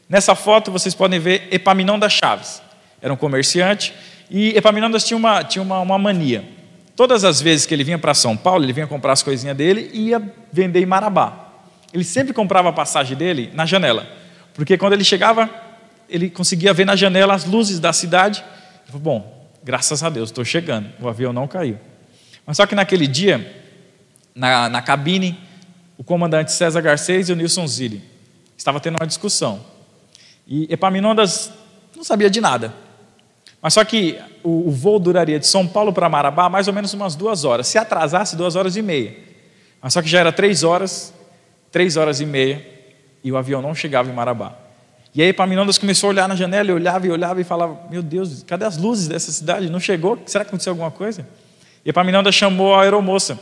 Nessa 0.08 0.34
foto 0.34 0.72
vocês 0.72 0.94
podem 0.94 1.20
ver 1.20 1.48
Epaminondas 1.50 2.12
Chaves. 2.12 2.62
Era 3.00 3.12
um 3.12 3.16
comerciante 3.16 3.94
e 4.30 4.56
Epaminondas 4.56 5.04
tinha 5.04 5.16
uma, 5.16 5.44
tinha 5.44 5.62
uma, 5.62 5.78
uma 5.80 5.98
mania. 5.98 6.44
Todas 7.00 7.24
as 7.24 7.40
vezes 7.40 7.64
que 7.64 7.72
ele 7.72 7.82
vinha 7.82 7.98
para 7.98 8.12
São 8.12 8.36
Paulo, 8.36 8.62
ele 8.62 8.74
vinha 8.74 8.86
comprar 8.86 9.14
as 9.14 9.22
coisinhas 9.22 9.56
dele 9.56 9.90
e 9.94 10.08
ia 10.08 10.22
vender 10.52 10.82
em 10.82 10.84
Marabá. 10.84 11.48
Ele 11.94 12.04
sempre 12.04 12.34
comprava 12.34 12.68
a 12.68 12.72
passagem 12.74 13.16
dele 13.16 13.50
na 13.54 13.64
janela, 13.64 14.06
porque 14.52 14.76
quando 14.76 14.92
ele 14.92 15.02
chegava, 15.02 15.48
ele 16.10 16.28
conseguia 16.28 16.74
ver 16.74 16.84
na 16.84 16.94
janela 16.94 17.32
as 17.32 17.46
luzes 17.46 17.80
da 17.80 17.90
cidade. 17.90 18.44
Ele 18.82 18.92
falou, 18.92 19.00
bom, 19.00 19.48
graças 19.64 20.02
a 20.02 20.10
Deus, 20.10 20.28
estou 20.28 20.44
chegando. 20.44 20.90
O 21.00 21.08
avião 21.08 21.32
não 21.32 21.48
caiu. 21.48 21.78
Mas 22.44 22.58
só 22.58 22.66
que 22.66 22.74
naquele 22.74 23.06
dia, 23.06 23.50
na, 24.34 24.68
na 24.68 24.82
cabine, 24.82 25.40
o 25.96 26.04
comandante 26.04 26.52
César 26.52 26.82
Garcês 26.82 27.30
e 27.30 27.32
o 27.32 27.36
Nilson 27.36 27.66
Zilli 27.66 28.04
estavam 28.58 28.78
tendo 28.78 28.96
uma 29.00 29.06
discussão. 29.06 29.64
E 30.46 30.70
Epaminondas 30.70 31.50
não 31.96 32.04
sabia 32.04 32.28
de 32.28 32.42
nada. 32.42 32.74
Mas 33.62 33.74
só 33.74 33.84
que 33.84 34.18
o, 34.42 34.68
o 34.68 34.70
voo 34.70 34.98
duraria 34.98 35.38
de 35.38 35.46
São 35.46 35.66
Paulo 35.66 35.92
para 35.92 36.08
Marabá 36.08 36.48
mais 36.48 36.66
ou 36.66 36.74
menos 36.74 36.94
umas 36.94 37.14
duas 37.14 37.44
horas. 37.44 37.66
Se 37.66 37.76
atrasasse, 37.78 38.36
duas 38.36 38.56
horas 38.56 38.76
e 38.76 38.82
meia. 38.82 39.14
Mas 39.82 39.92
só 39.92 40.02
que 40.02 40.08
já 40.08 40.20
era 40.20 40.32
três 40.32 40.62
horas, 40.62 41.12
três 41.70 41.96
horas 41.96 42.20
e 42.20 42.26
meia, 42.26 42.66
e 43.22 43.30
o 43.30 43.36
avião 43.36 43.60
não 43.60 43.74
chegava 43.74 44.10
em 44.10 44.12
Marabá. 44.12 44.54
E 45.14 45.20
aí 45.22 45.28
Epaminondas 45.28 45.76
começou 45.76 46.08
a 46.08 46.10
olhar 46.10 46.28
na 46.28 46.36
janela, 46.36 46.70
e 46.70 46.72
olhava 46.72 47.06
e 47.06 47.10
olhava 47.10 47.40
e 47.40 47.44
falava: 47.44 47.78
Meu 47.90 48.02
Deus, 48.02 48.42
cadê 48.44 48.64
as 48.64 48.76
luzes 48.76 49.08
dessa 49.08 49.32
cidade? 49.32 49.68
Não 49.68 49.80
chegou? 49.80 50.18
Será 50.26 50.44
que 50.44 50.50
aconteceu 50.50 50.72
alguma 50.72 50.90
coisa? 50.90 51.26
E 51.84 51.90
Epaminondas 51.90 52.34
chamou 52.34 52.74
a 52.74 52.82
aeromoça. 52.82 53.38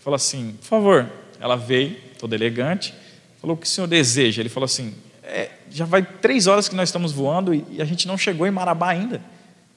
Falou 0.00 0.16
assim: 0.16 0.56
Por 0.60 0.66
favor. 0.66 1.10
Ela 1.40 1.56
veio, 1.56 1.96
toda 2.18 2.34
elegante, 2.34 2.94
falou: 3.40 3.54
O 3.54 3.58
que 3.58 3.66
o 3.66 3.68
senhor 3.68 3.86
deseja? 3.86 4.42
Ele 4.42 4.48
falou 4.48 4.64
assim: 4.64 4.94
é, 5.22 5.50
Já 5.70 5.84
vai 5.84 6.02
três 6.02 6.46
horas 6.46 6.68
que 6.68 6.74
nós 6.74 6.88
estamos 6.88 7.12
voando 7.12 7.54
e, 7.54 7.64
e 7.70 7.82
a 7.82 7.84
gente 7.84 8.08
não 8.08 8.18
chegou 8.18 8.46
em 8.46 8.50
Marabá 8.50 8.88
ainda. 8.88 9.20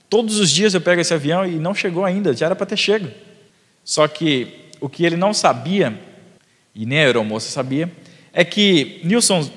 Todos 0.09 0.39
os 0.39 0.49
dias 0.49 0.73
eu 0.73 0.81
pego 0.81 1.01
esse 1.01 1.13
avião 1.13 1.45
e 1.45 1.55
não 1.55 1.75
chegou 1.75 2.05
ainda, 2.05 2.33
já 2.33 2.45
era 2.45 2.55
para 2.55 2.65
ter 2.65 2.77
chego. 2.77 3.09
Só 3.83 4.07
que 4.07 4.69
o 4.79 4.87
que 4.87 5.05
ele 5.05 5.17
não 5.17 5.33
sabia, 5.33 5.99
e 6.73 6.85
nem 6.85 6.99
a 6.99 7.03
aeromoça 7.03 7.49
sabia, 7.49 7.91
é 8.31 8.45
que 8.45 9.01
Nilson 9.03 9.49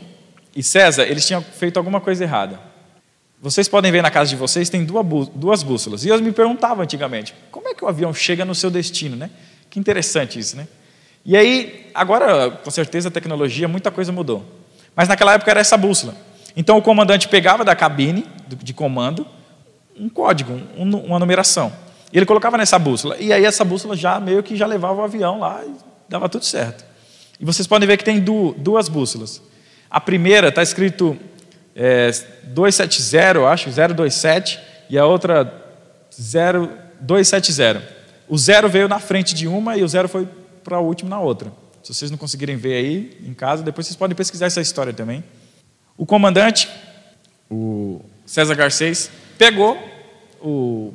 e 0.55 0.63
César, 0.63 1.05
eles 1.05 1.27
tinham 1.27 1.43
feito 1.43 1.77
alguma 1.77 2.01
coisa 2.01 2.25
errada. 2.25 2.61
Vocês 3.43 3.69
podem 3.69 3.91
ver 3.91 4.03
na 4.03 4.11
casa 4.11 4.31
de 4.31 4.37
vocês, 4.37 4.69
tem 4.69 4.85
duas 4.85 5.63
bússolas. 5.63 6.05
E 6.05 6.09
eu 6.09 6.21
me 6.21 6.33
perguntava 6.33 6.83
antigamente, 6.83 7.35
como 7.51 7.69
é 7.69 7.75
que 7.75 7.85
o 7.85 7.89
avião 7.89 8.13
chega 8.13 8.45
no 8.45 8.55
seu 8.55 8.71
destino, 8.71 9.17
né? 9.17 9.31
Que 9.71 9.79
interessante 9.79 10.39
isso, 10.39 10.57
né? 10.57 10.67
E 11.25 11.37
aí, 11.37 11.91
agora, 11.95 12.51
com 12.51 12.71
certeza, 12.71 13.09
a 13.09 13.11
tecnologia, 13.11 13.69
muita 13.69 13.91
coisa 13.91 14.11
mudou. 14.11 14.45
Mas 14.95 15.09
naquela 15.09 15.35
época 15.35 15.51
era 15.51 15.61
essa 15.61 15.77
bússola. 15.77 16.15
Então 16.57 16.77
o 16.77 16.83
comandante 16.83 17.29
pegava 17.29 17.65
da 17.65 17.77
cabine 17.77 18.27
de 18.63 18.75
comando 18.75 19.27
um 20.01 20.09
código, 20.09 20.59
uma 20.77 21.19
numeração. 21.19 21.71
E 22.13 22.17
ele 22.19 22.27
colocava 22.27 22.57
nessa 22.57 22.79
bússola. 22.79 23.17
E 23.19 23.33
aí 23.33 23.45
essa 23.45 23.65
bússola 23.65 23.95
já 23.95 24.19
meio 24.19 24.43
que 24.43 24.57
já 24.57 24.67
levava 24.67 25.01
o 25.01 25.05
avião 25.05 25.39
lá 25.39 25.63
e 25.65 25.73
dava 26.09 26.29
tudo 26.29 26.45
certo. 26.45 26.85
E 27.39 27.45
vocês 27.45 27.67
podem 27.67 27.87
ver 27.87 27.97
que 27.97 28.05
tem 28.05 28.19
duas 28.21 28.89
bússolas. 28.89 29.43
A 29.91 30.01
primeira 30.01 30.49
está 30.49 30.63
escrito 30.63 31.17
é, 31.75 32.11
270, 32.45 33.47
acho, 33.49 33.69
027, 33.71 34.59
e 34.89 34.99
a 34.99 35.07
outra 35.07 35.53
0270. 36.11 38.01
O 38.29 38.39
zero 38.39 38.69
veio 38.69 38.89
na 38.89 38.99
frente 38.99 39.35
de 39.35 39.47
uma 39.47 39.77
e 39.77 39.83
o 39.83 39.89
zero 39.89 40.09
foi 40.09 40.27
para 40.63 40.79
o 40.79 40.87
último 40.87 41.11
na 41.11 41.21
outra. 41.21 41.53
Se 41.83 41.95
vocês 41.95 42.11
não 42.11 42.19
conseguirem 42.19 42.57
ver 42.57 42.75
aí 42.75 43.19
em 43.27 43.35
casa, 43.35 43.63
depois 43.63 43.87
vocês 43.87 43.97
podem 43.97 44.15
pesquisar 44.17 44.47
essa 44.47 44.61
história 44.61 44.93
também. 44.93 45.25
O 45.97 46.05
comandante, 46.05 46.69
o 47.51 48.01
César 48.27 48.55
Garcês, 48.55 49.11
pegou 49.39 49.79
o, 50.41 50.93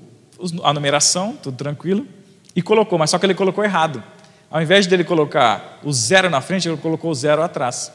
a 0.63 0.73
numeração, 0.73 1.37
tudo 1.41 1.57
tranquilo, 1.57 2.07
e 2.55 2.61
colocou, 2.61 2.97
mas 2.97 3.09
só 3.09 3.19
que 3.19 3.25
ele 3.25 3.35
colocou 3.35 3.63
errado. 3.63 4.03
Ao 4.49 4.61
invés 4.61 4.87
dele 4.87 5.03
colocar 5.03 5.79
o 5.83 5.91
zero 5.91 6.29
na 6.29 6.41
frente, 6.41 6.67
ele 6.67 6.77
colocou 6.77 7.11
o 7.11 7.15
zero 7.15 7.41
atrás. 7.41 7.91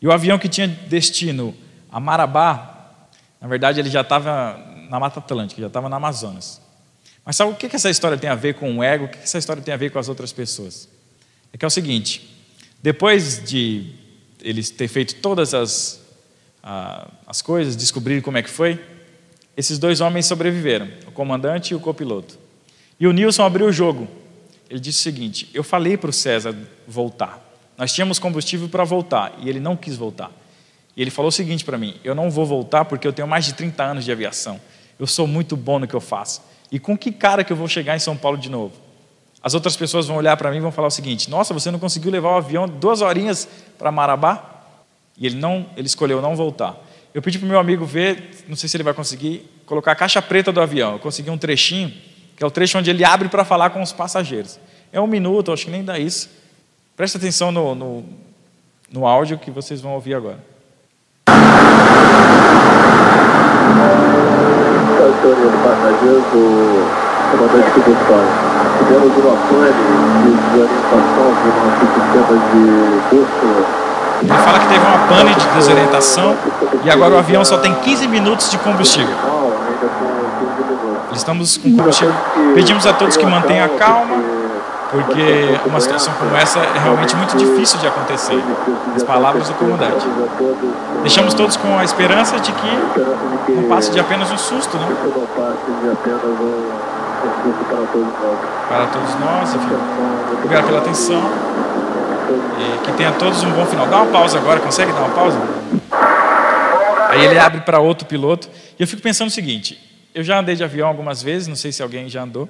E 0.00 0.06
o 0.06 0.12
avião 0.12 0.38
que 0.38 0.48
tinha 0.48 0.66
destino 0.66 1.54
a 1.90 2.00
Marabá, 2.00 3.06
na 3.40 3.46
verdade, 3.46 3.80
ele 3.80 3.90
já 3.90 4.00
estava 4.00 4.58
na 4.90 4.98
Mata 4.98 5.20
Atlântica, 5.20 5.60
já 5.60 5.68
estava 5.68 5.88
na 5.88 5.96
Amazonas. 5.96 6.60
Mas 7.24 7.36
sabe 7.36 7.52
o 7.52 7.54
que 7.54 7.74
essa 7.74 7.88
história 7.88 8.18
tem 8.18 8.28
a 8.28 8.34
ver 8.34 8.54
com 8.54 8.78
o 8.78 8.82
ego? 8.82 9.04
O 9.04 9.08
que 9.08 9.18
essa 9.18 9.38
história 9.38 9.62
tem 9.62 9.72
a 9.72 9.76
ver 9.76 9.90
com 9.90 9.98
as 9.98 10.08
outras 10.08 10.32
pessoas? 10.32 10.88
É 11.52 11.56
que 11.56 11.64
é 11.64 11.68
o 11.68 11.70
seguinte: 11.70 12.28
depois 12.82 13.42
de 13.42 13.92
eles 14.42 14.68
ter 14.70 14.88
feito 14.88 15.14
todas 15.16 15.54
as, 15.54 16.00
as 17.26 17.40
coisas, 17.40 17.76
descobrir 17.76 18.20
como 18.20 18.36
é 18.36 18.42
que 18.42 18.50
foi, 18.50 18.78
esses 19.56 19.78
dois 19.78 20.00
homens 20.00 20.26
sobreviveram, 20.26 20.88
o 21.06 21.12
comandante 21.12 21.72
e 21.72 21.74
o 21.74 21.80
copiloto. 21.80 22.38
E 22.98 23.06
o 23.06 23.12
Nilson 23.12 23.44
abriu 23.44 23.66
o 23.66 23.72
jogo. 23.72 24.08
Ele 24.68 24.80
disse 24.80 25.00
o 25.00 25.02
seguinte: 25.02 25.48
Eu 25.54 25.62
falei 25.62 25.96
para 25.96 26.10
o 26.10 26.12
César 26.12 26.54
voltar. 26.86 27.40
Nós 27.76 27.92
tínhamos 27.92 28.18
combustível 28.18 28.68
para 28.68 28.84
voltar 28.84 29.34
e 29.40 29.48
ele 29.48 29.60
não 29.60 29.76
quis 29.76 29.96
voltar. 29.96 30.30
E 30.96 31.02
ele 31.02 31.10
falou 31.10 31.28
o 31.28 31.32
seguinte 31.32 31.64
para 31.64 31.78
mim: 31.78 31.96
Eu 32.02 32.14
não 32.14 32.30
vou 32.30 32.46
voltar 32.46 32.84
porque 32.84 33.06
eu 33.06 33.12
tenho 33.12 33.28
mais 33.28 33.44
de 33.44 33.54
30 33.54 33.82
anos 33.82 34.04
de 34.04 34.12
aviação. 34.12 34.60
Eu 34.98 35.06
sou 35.06 35.26
muito 35.26 35.56
bom 35.56 35.78
no 35.78 35.86
que 35.86 35.94
eu 35.94 36.00
faço. 36.00 36.42
E 36.70 36.78
com 36.78 36.96
que 36.96 37.12
cara 37.12 37.44
que 37.44 37.52
eu 37.52 37.56
vou 37.56 37.68
chegar 37.68 37.96
em 37.96 38.00
São 38.00 38.16
Paulo 38.16 38.38
de 38.38 38.48
novo? 38.48 38.74
As 39.42 39.54
outras 39.54 39.76
pessoas 39.76 40.06
vão 40.06 40.16
olhar 40.16 40.36
para 40.36 40.50
mim 40.50 40.56
e 40.56 40.60
vão 40.60 40.72
falar 40.72 40.88
o 40.88 40.90
seguinte: 40.90 41.28
Nossa, 41.28 41.52
você 41.52 41.70
não 41.70 41.78
conseguiu 41.78 42.10
levar 42.10 42.30
o 42.30 42.36
avião 42.36 42.68
duas 42.68 43.02
horinhas 43.02 43.48
para 43.78 43.92
Marabá? 43.92 44.50
E 45.16 45.26
ele 45.26 45.36
não, 45.36 45.66
ele 45.76 45.86
escolheu 45.86 46.20
não 46.20 46.34
voltar. 46.34 46.76
Eu 47.14 47.22
pedi 47.22 47.38
para 47.38 47.46
o 47.46 47.48
meu 47.48 47.60
amigo 47.60 47.86
ver, 47.86 48.44
não 48.48 48.56
sei 48.56 48.68
se 48.68 48.76
ele 48.76 48.82
vai 48.82 48.92
conseguir, 48.92 49.48
colocar 49.66 49.92
a 49.92 49.94
caixa 49.94 50.20
preta 50.20 50.50
do 50.50 50.60
avião. 50.60 50.94
Eu 50.94 50.98
consegui 50.98 51.30
um 51.30 51.38
trechinho, 51.38 51.94
que 52.36 52.42
é 52.42 52.46
o 52.46 52.50
trecho 52.50 52.76
onde 52.76 52.90
ele 52.90 53.04
abre 53.04 53.28
para 53.28 53.44
falar 53.44 53.70
com 53.70 53.80
os 53.80 53.92
passageiros. 53.92 54.58
É 54.92 55.00
um 55.00 55.06
minuto, 55.06 55.52
acho 55.52 55.66
que 55.66 55.70
nem 55.70 55.84
dá 55.84 55.96
isso. 55.96 56.28
Presta 56.96 57.16
atenção 57.16 57.52
no, 57.52 57.72
no, 57.72 58.04
no 58.90 59.06
áudio 59.06 59.38
que 59.38 59.52
vocês 59.52 59.80
vão 59.80 59.92
ouvir 59.92 60.14
agora. 60.14 60.40
passageiros 65.62 66.24
do 66.32 66.44
comandante 67.30 67.70
Tivemos 68.78 69.16
uma 69.18 69.36
pane 69.46 69.70
de 69.70 70.34
desorientação 70.50 71.30
do 71.40 71.48
nosso 71.62 71.84
sistema 71.94 72.34
de 72.50 72.62
bússola. 73.08 73.93
Ele 74.20 74.32
fala 74.32 74.58
que 74.58 74.68
teve 74.68 74.84
uma 74.84 75.06
pane 75.08 75.34
de 75.34 75.46
desorientação 75.48 76.36
e 76.84 76.90
agora 76.90 77.14
o 77.14 77.18
avião 77.18 77.44
só 77.44 77.58
tem 77.58 77.74
15 77.74 78.08
minutos 78.08 78.50
de 78.50 78.58
combustível. 78.58 79.14
Estamos 81.12 81.56
com 81.56 81.76
combustível. 81.76 82.14
Pedimos 82.54 82.86
a 82.86 82.92
todos 82.92 83.16
que 83.16 83.26
mantenham 83.26 83.64
a 83.64 83.68
calma 83.68 84.34
porque 84.94 85.58
uma 85.66 85.80
situação 85.80 86.14
como 86.14 86.36
essa 86.36 86.60
é 86.60 86.78
realmente 86.78 87.16
muito 87.16 87.36
difícil 87.36 87.80
de 87.80 87.86
acontecer. 87.88 88.40
As 88.94 89.02
palavras 89.02 89.48
do 89.48 89.54
comandante. 89.54 90.06
Deixamos 91.02 91.34
todos 91.34 91.56
com 91.56 91.76
a 91.76 91.84
esperança 91.84 92.38
de 92.38 92.52
que 92.52 93.52
não 93.52 93.64
passe 93.64 93.90
de 93.90 93.98
apenas 93.98 94.30
um 94.30 94.38
susto, 94.38 94.76
né? 94.78 94.86
Para 98.68 98.86
todos 98.86 99.14
nós, 99.18 99.54
enfim. 99.54 99.76
Obrigado 100.44 100.66
pela 100.66 100.78
atenção. 100.78 101.22
E 102.58 102.84
que 102.84 102.92
tenha 102.96 103.12
todos 103.12 103.42
um 103.42 103.52
bom 103.52 103.66
final. 103.66 103.86
Dá 103.86 104.02
uma 104.02 104.12
pausa 104.12 104.38
agora, 104.38 104.60
consegue 104.60 104.92
dar 104.92 105.00
uma 105.00 105.14
pausa? 105.14 105.38
Aí 107.10 107.24
ele 107.24 107.38
abre 107.38 107.60
para 107.60 107.78
outro 107.78 108.06
piloto. 108.06 108.48
E 108.78 108.82
eu 108.82 108.86
fico 108.86 109.02
pensando 109.02 109.28
o 109.28 109.30
seguinte: 109.30 109.78
eu 110.14 110.22
já 110.22 110.38
andei 110.38 110.54
de 110.56 110.64
avião 110.64 110.88
algumas 110.88 111.22
vezes, 111.22 111.48
não 111.48 111.56
sei 111.56 111.72
se 111.72 111.82
alguém 111.82 112.08
já 112.08 112.22
andou. 112.22 112.48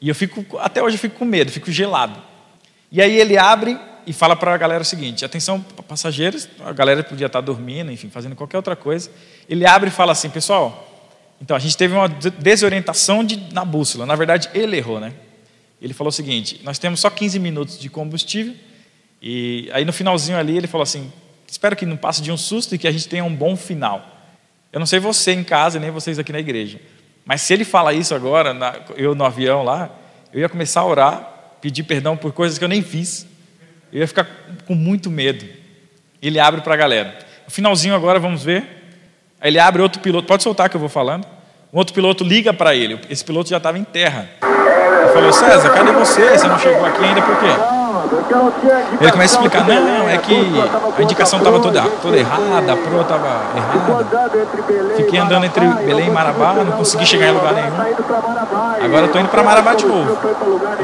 E 0.00 0.08
eu 0.08 0.14
fico, 0.14 0.44
até 0.58 0.82
hoje 0.82 0.96
eu 0.96 1.00
fico 1.00 1.18
com 1.18 1.24
medo, 1.24 1.50
fico 1.50 1.70
gelado. 1.70 2.20
E 2.90 3.02
aí 3.02 3.18
ele 3.18 3.36
abre 3.36 3.78
e 4.06 4.12
fala 4.12 4.34
para 4.34 4.54
a 4.54 4.56
galera 4.56 4.82
o 4.82 4.84
seguinte: 4.84 5.24
atenção, 5.24 5.60
passageiros, 5.86 6.48
a 6.64 6.72
galera 6.72 7.02
podia 7.02 7.26
estar 7.26 7.40
dormindo, 7.40 7.90
enfim, 7.90 8.08
fazendo 8.08 8.34
qualquer 8.36 8.56
outra 8.56 8.76
coisa. 8.76 9.10
Ele 9.48 9.66
abre 9.66 9.88
e 9.88 9.92
fala 9.92 10.12
assim: 10.12 10.30
pessoal, 10.30 10.88
então 11.40 11.56
a 11.56 11.60
gente 11.60 11.76
teve 11.76 11.94
uma 11.94 12.08
desorientação 12.08 13.22
de, 13.24 13.52
na 13.52 13.64
bússola. 13.64 14.06
Na 14.06 14.16
verdade, 14.16 14.48
ele 14.54 14.76
errou, 14.76 15.00
né? 15.00 15.12
Ele 15.80 15.92
falou 15.92 16.08
o 16.08 16.12
seguinte: 16.12 16.60
nós 16.64 16.78
temos 16.78 17.00
só 17.00 17.10
15 17.10 17.38
minutos 17.38 17.78
de 17.78 17.88
combustível. 17.88 18.54
E 19.20 19.68
aí 19.72 19.84
no 19.84 19.92
finalzinho 19.92 20.38
ali 20.38 20.56
ele 20.56 20.66
falou 20.66 20.82
assim: 20.82 21.12
espero 21.46 21.74
que 21.74 21.86
não 21.86 21.96
passe 21.96 22.22
de 22.22 22.30
um 22.30 22.36
susto 22.36 22.74
e 22.74 22.78
que 22.78 22.86
a 22.86 22.92
gente 22.92 23.08
tenha 23.08 23.24
um 23.24 23.34
bom 23.34 23.56
final. 23.56 24.04
Eu 24.72 24.78
não 24.78 24.86
sei 24.86 24.98
você 24.98 25.32
em 25.32 25.42
casa, 25.42 25.78
nem 25.78 25.90
vocês 25.90 26.18
aqui 26.18 26.32
na 26.32 26.38
igreja. 26.38 26.80
Mas 27.24 27.42
se 27.42 27.52
ele 27.52 27.64
fala 27.64 27.92
isso 27.92 28.14
agora, 28.14 28.54
na, 28.54 28.74
eu 28.96 29.14
no 29.14 29.24
avião 29.24 29.62
lá, 29.62 29.90
eu 30.32 30.40
ia 30.40 30.48
começar 30.48 30.80
a 30.80 30.86
orar, 30.86 31.56
pedir 31.60 31.82
perdão 31.82 32.16
por 32.16 32.32
coisas 32.32 32.58
que 32.58 32.64
eu 32.64 32.68
nem 32.68 32.82
fiz. 32.82 33.26
Eu 33.92 34.00
ia 34.00 34.08
ficar 34.08 34.26
com 34.66 34.74
muito 34.74 35.10
medo. 35.10 35.46
Ele 36.20 36.38
abre 36.38 36.60
para 36.60 36.74
a 36.74 36.76
galera. 36.76 37.18
No 37.44 37.50
finalzinho 37.50 37.94
agora, 37.94 38.18
vamos 38.18 38.42
ver. 38.44 38.62
Aí 39.40 39.50
ele 39.50 39.58
abre 39.58 39.80
outro 39.80 40.00
piloto, 40.00 40.26
pode 40.26 40.42
soltar 40.42 40.68
que 40.68 40.76
eu 40.76 40.80
vou 40.80 40.88
falando. 40.88 41.26
Um 41.72 41.78
outro 41.78 41.94
piloto 41.94 42.24
liga 42.24 42.52
para 42.52 42.74
ele. 42.74 42.98
Esse 43.08 43.24
piloto 43.24 43.48
já 43.48 43.58
estava 43.58 43.78
em 43.78 43.84
terra. 43.84 44.28
Ele 44.42 45.12
falou: 45.12 45.32
César, 45.32 45.70
cadê 45.70 45.92
você? 45.92 46.30
Você 46.30 46.46
não 46.46 46.58
chegou 46.58 46.84
aqui 46.84 47.04
ainda 47.04 47.22
por 47.22 47.38
quê? 47.38 47.77
Ele 49.00 49.12
começa 49.12 49.38
a 49.38 49.44
explicar, 49.44 49.66
não, 49.66 50.08
é 50.08 50.18
que 50.18 50.34
a 50.96 51.02
indicação 51.02 51.38
estava 51.38 51.58
toda, 51.60 51.82
toda 52.02 52.16
errada, 52.16 52.72
a 52.72 52.76
proa 52.76 53.02
estava 53.02 53.28
errada. 53.56 54.30
Fiquei 54.96 55.18
andando 55.18 55.44
entre 55.44 55.66
Belém 55.66 56.08
e 56.08 56.10
Marabá, 56.10 56.52
não 56.54 56.72
consegui 56.72 57.06
chegar 57.06 57.28
em 57.28 57.32
lugar 57.32 57.54
nenhum. 57.54 58.84
Agora 58.84 59.06
estou 59.06 59.20
indo 59.20 59.30
para 59.30 59.42
Marabá 59.42 59.74
de 59.74 59.86
novo. 59.86 60.18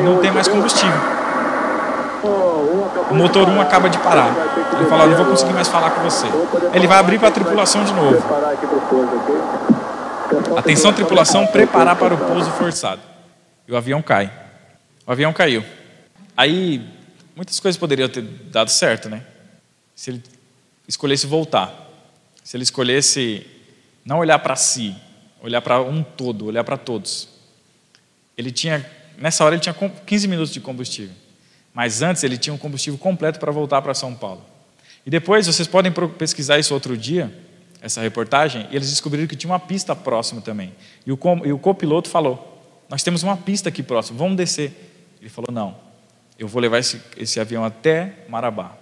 Não 0.02 0.18
tem 0.18 0.30
mais 0.30 0.48
combustível. 0.48 0.98
O 3.10 3.14
motor 3.14 3.48
1 3.48 3.60
acaba 3.60 3.90
de 3.90 3.98
parar. 3.98 4.30
Ele 4.72 4.86
fala, 4.86 5.06
não 5.06 5.16
vou 5.16 5.26
conseguir 5.26 5.52
mais 5.52 5.68
falar 5.68 5.90
com 5.90 6.00
você. 6.02 6.26
Ele 6.72 6.86
vai 6.86 6.98
abrir 6.98 7.18
para 7.18 7.28
a 7.28 7.32
tripulação 7.32 7.84
de 7.84 7.92
novo. 7.92 8.22
Atenção, 10.56 10.92
tripulação, 10.92 11.46
preparar 11.46 11.96
para 11.96 12.14
o 12.14 12.16
pouso 12.16 12.50
forçado. 12.52 13.00
E 13.68 13.72
o 13.72 13.76
avião 13.76 14.00
cai. 14.00 14.30
O 15.06 15.12
avião 15.12 15.32
caiu. 15.32 15.62
Aí, 16.36 16.84
muitas 17.34 17.58
coisas 17.60 17.78
poderiam 17.78 18.08
ter 18.08 18.22
dado 18.22 18.70
certo, 18.70 19.08
né? 19.08 19.24
Se 19.94 20.10
ele 20.10 20.22
escolhesse 20.86 21.26
voltar. 21.26 21.82
Se 22.42 22.56
ele 22.56 22.64
escolhesse 22.64 23.46
não 24.04 24.18
olhar 24.18 24.38
para 24.38 24.56
si, 24.56 24.94
olhar 25.40 25.60
para 25.62 25.80
um 25.80 26.02
todo, 26.02 26.46
olhar 26.46 26.64
para 26.64 26.76
todos. 26.76 27.28
Ele 28.36 28.50
tinha, 28.50 28.84
nessa 29.16 29.44
hora 29.44 29.54
ele 29.54 29.62
tinha 29.62 29.74
15 29.74 30.28
minutos 30.28 30.52
de 30.52 30.60
combustível. 30.60 31.14
Mas 31.72 32.02
antes 32.02 32.22
ele 32.22 32.38
tinha 32.38 32.52
um 32.52 32.58
combustível 32.58 32.98
completo 32.98 33.40
para 33.40 33.50
voltar 33.50 33.82
para 33.82 33.94
São 33.94 34.14
Paulo. 34.14 34.44
E 35.04 35.10
depois, 35.10 35.46
vocês 35.46 35.68
podem 35.68 35.92
pesquisar 36.16 36.58
isso 36.58 36.72
outro 36.72 36.96
dia, 36.96 37.32
essa 37.80 38.00
reportagem, 38.00 38.66
e 38.70 38.76
eles 38.76 38.88
descobriram 38.88 39.26
que 39.26 39.36
tinha 39.36 39.52
uma 39.52 39.60
pista 39.60 39.94
próxima 39.94 40.40
também. 40.40 40.72
E 41.04 41.12
o, 41.12 41.18
e 41.44 41.52
o 41.52 41.58
copiloto 41.58 42.08
falou: 42.08 42.84
Nós 42.88 43.02
temos 43.02 43.22
uma 43.22 43.36
pista 43.36 43.68
aqui 43.68 43.82
próximo, 43.82 44.18
vamos 44.18 44.36
descer. 44.36 44.72
Ele 45.20 45.28
falou: 45.28 45.52
Não, 45.52 45.76
eu 46.38 46.48
vou 46.48 46.60
levar 46.60 46.78
esse, 46.78 47.00
esse 47.16 47.38
avião 47.38 47.64
até 47.64 48.24
Marabá. 48.28 48.76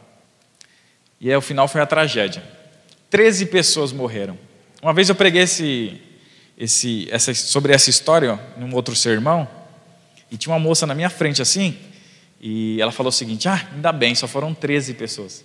E 1.20 1.30
aí, 1.30 1.36
o 1.36 1.40
final 1.40 1.68
foi 1.68 1.80
a 1.80 1.86
tragédia. 1.86 2.42
Treze 3.08 3.46
pessoas 3.46 3.92
morreram. 3.92 4.38
Uma 4.82 4.92
vez 4.92 5.08
eu 5.08 5.14
preguei 5.14 5.42
esse, 5.42 6.00
esse, 6.58 7.08
essa, 7.10 7.32
sobre 7.34 7.72
essa 7.72 7.90
história 7.90 8.34
ó, 8.34 8.58
num 8.58 8.74
outro 8.74 8.96
sermão, 8.96 9.48
e 10.30 10.36
tinha 10.36 10.52
uma 10.52 10.58
moça 10.58 10.86
na 10.86 10.94
minha 10.94 11.10
frente 11.10 11.40
assim, 11.40 11.78
e 12.40 12.80
ela 12.80 12.90
falou 12.90 13.10
o 13.10 13.12
seguinte: 13.12 13.48
Ah, 13.48 13.68
ainda 13.72 13.92
bem, 13.92 14.14
só 14.14 14.26
foram 14.26 14.52
13 14.52 14.94
pessoas. 14.94 15.44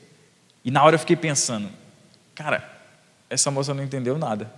E 0.66 0.72
na 0.72 0.84
hora 0.84 0.96
eu 0.96 1.00
fiquei 1.00 1.16
pensando, 1.16 1.70
cara, 2.34 2.68
essa 3.30 3.52
moça 3.52 3.74
não 3.74 3.84
entendeu 3.84 4.18
nada. 4.18 4.52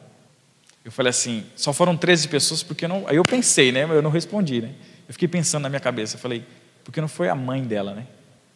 Eu 0.83 0.91
falei 0.91 1.09
assim, 1.09 1.45
só 1.55 1.73
foram 1.73 1.97
13 1.97 2.29
pessoas 2.29 2.63
porque 2.63 2.87
não. 2.87 3.07
Aí 3.07 3.17
eu 3.17 3.25
pensei, 3.25 3.71
né? 3.71 3.83
Eu 3.83 4.01
não 4.01 4.09
respondi, 4.09 4.61
né? 4.61 4.73
Eu 5.07 5.13
fiquei 5.13 5.27
pensando 5.27 5.63
na 5.63 5.69
minha 5.69 5.79
cabeça, 5.79 6.15
eu 6.15 6.19
falei, 6.19 6.45
porque 6.89 6.99
não 6.99 7.07
foi 7.07 7.29
a 7.29 7.35
mãe 7.35 7.61
dela, 7.61 7.93
né? 7.93 8.07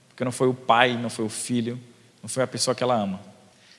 Porque 0.10 0.24
não 0.24 0.32
foi 0.32 0.48
o 0.48 0.56
pai, 0.56 0.98
não 0.98 1.08
foi 1.08 1.24
o 1.24 1.30
filho, 1.30 1.80
não 2.20 2.28
foi 2.28 2.42
a 2.42 2.48
pessoa 2.48 2.74
que 2.74 2.82
ela 2.82 2.96
ama. 2.96 3.22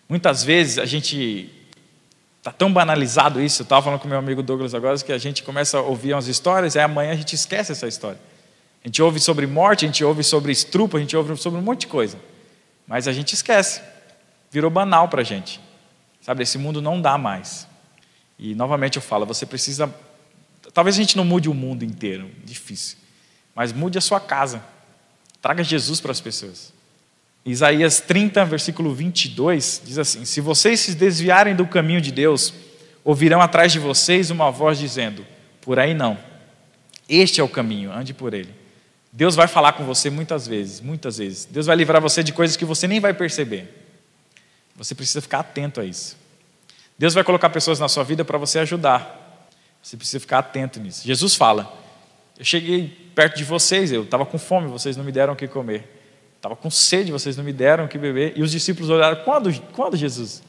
Muitas 0.08 0.44
vezes 0.44 0.78
a 0.78 0.84
gente 0.84 1.50
está 2.38 2.52
tão 2.52 2.72
banalizado 2.72 3.42
isso, 3.42 3.62
eu 3.62 3.64
estava 3.64 3.82
falando 3.82 3.98
com 3.98 4.06
meu 4.06 4.16
amigo 4.16 4.44
Douglas 4.44 4.72
agora, 4.72 4.96
que 4.98 5.10
a 5.10 5.18
gente 5.18 5.42
começa 5.42 5.78
a 5.78 5.80
ouvir 5.80 6.14
umas 6.14 6.28
histórias 6.28 6.76
e 6.76 6.78
amanhã 6.78 7.10
a 7.10 7.16
gente 7.16 7.34
esquece 7.34 7.72
essa 7.72 7.88
história. 7.88 8.20
A 8.84 8.86
gente 8.86 9.02
ouve 9.02 9.18
sobre 9.18 9.44
morte, 9.44 9.86
a 9.86 9.88
gente 9.88 10.04
ouve 10.04 10.22
sobre 10.22 10.52
estrupo, 10.52 10.98
a 10.98 11.00
gente 11.00 11.16
ouve 11.16 11.36
sobre 11.36 11.58
um 11.58 11.62
monte 11.62 11.80
de 11.80 11.86
coisa. 11.88 12.16
Mas 12.86 13.08
a 13.08 13.12
gente 13.12 13.32
esquece. 13.32 13.82
Virou 14.52 14.70
banal 14.70 15.08
para 15.08 15.22
a 15.22 15.24
gente. 15.24 15.60
Sabe, 16.20 16.44
esse 16.44 16.58
mundo 16.58 16.80
não 16.80 17.00
dá 17.02 17.18
mais. 17.18 17.66
E 18.38 18.54
novamente 18.54 18.98
eu 18.98 19.02
falo, 19.02 19.26
você 19.26 19.44
precisa. 19.46 19.92
Talvez 20.72 20.94
a 20.94 21.00
gente 21.00 21.16
não 21.16 21.24
mude 21.24 21.48
o 21.48 21.54
mundo 21.54 21.84
inteiro, 21.84 22.30
difícil. 22.44 23.02
Mas 23.54 23.72
mude 23.72 23.98
a 23.98 24.00
sua 24.00 24.20
casa. 24.20 24.62
Traga 25.40 25.62
Jesus 25.62 26.00
para 26.00 26.12
as 26.12 26.20
pessoas. 26.20 26.72
Isaías 27.44 28.00
30, 28.00 28.44
versículo 28.46 28.94
22, 28.94 29.82
diz 29.84 29.98
assim: 29.98 30.24
Se 30.24 30.40
vocês 30.40 30.80
se 30.80 30.94
desviarem 30.94 31.54
do 31.54 31.66
caminho 31.66 32.00
de 32.00 32.10
Deus, 32.10 32.54
ouvirão 33.04 33.40
atrás 33.40 33.70
de 33.70 33.78
vocês 33.78 34.30
uma 34.30 34.50
voz 34.50 34.78
dizendo: 34.78 35.26
Por 35.60 35.78
aí 35.78 35.92
não. 35.92 36.18
Este 37.06 37.40
é 37.40 37.44
o 37.44 37.48
caminho, 37.48 37.92
ande 37.92 38.14
por 38.14 38.32
ele. 38.32 38.54
Deus 39.12 39.36
vai 39.36 39.46
falar 39.46 39.74
com 39.74 39.84
você 39.84 40.08
muitas 40.08 40.46
vezes, 40.46 40.80
muitas 40.80 41.18
vezes. 41.18 41.44
Deus 41.44 41.66
vai 41.66 41.76
livrar 41.76 42.00
você 42.00 42.22
de 42.22 42.32
coisas 42.32 42.56
que 42.56 42.64
você 42.64 42.88
nem 42.88 42.98
vai 42.98 43.12
perceber. 43.12 43.72
Você 44.74 44.94
precisa 44.94 45.20
ficar 45.20 45.40
atento 45.40 45.80
a 45.80 45.84
isso. 45.84 46.16
Deus 46.98 47.12
vai 47.14 47.22
colocar 47.22 47.50
pessoas 47.50 47.78
na 47.78 47.88
sua 47.88 48.02
vida 48.02 48.24
para 48.24 48.38
você 48.38 48.58
ajudar. 48.60 49.48
Você 49.82 49.96
precisa 49.96 50.18
ficar 50.18 50.38
atento 50.38 50.80
nisso. 50.80 51.06
Jesus 51.06 51.34
fala: 51.34 51.83
Eu 52.38 52.44
cheguei 52.44 52.88
perto 53.14 53.36
de 53.36 53.44
vocês, 53.44 53.92
eu 53.92 54.02
estava 54.02 54.26
com 54.26 54.38
fome, 54.38 54.68
vocês 54.68 54.96
não 54.96 55.04
me 55.04 55.12
deram 55.12 55.34
o 55.34 55.36
que 55.36 55.46
comer. 55.46 56.02
Estava 56.36 56.56
com 56.56 56.68
sede, 56.68 57.10
vocês 57.10 57.36
não 57.36 57.44
me 57.44 57.52
deram 57.52 57.84
o 57.84 57.88
que 57.88 57.96
beber. 57.96 58.34
E 58.36 58.42
os 58.42 58.50
discípulos 58.50 58.90
olharam: 58.90 59.24
Quando, 59.24 59.52
quando 59.72 59.96
Jesus? 59.96 60.42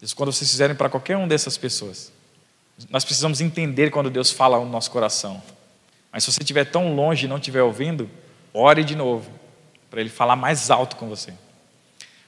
Diz, 0.00 0.12
quando 0.12 0.32
vocês 0.32 0.50
fizerem 0.50 0.76
para 0.76 0.88
qualquer 0.88 1.16
um 1.16 1.26
dessas 1.26 1.56
pessoas. 1.56 2.12
Nós 2.90 3.04
precisamos 3.04 3.40
entender 3.40 3.90
quando 3.90 4.10
Deus 4.10 4.30
fala 4.30 4.58
no 4.58 4.70
nosso 4.70 4.90
coração. 4.90 5.42
Mas 6.12 6.24
se 6.24 6.32
você 6.32 6.42
estiver 6.42 6.64
tão 6.64 6.94
longe 6.94 7.24
e 7.24 7.28
não 7.28 7.38
estiver 7.38 7.62
ouvindo, 7.62 8.08
ore 8.52 8.84
de 8.84 8.94
novo, 8.94 9.30
para 9.90 10.00
ele 10.00 10.10
falar 10.10 10.36
mais 10.36 10.70
alto 10.70 10.96
com 10.96 11.08
você. 11.08 11.32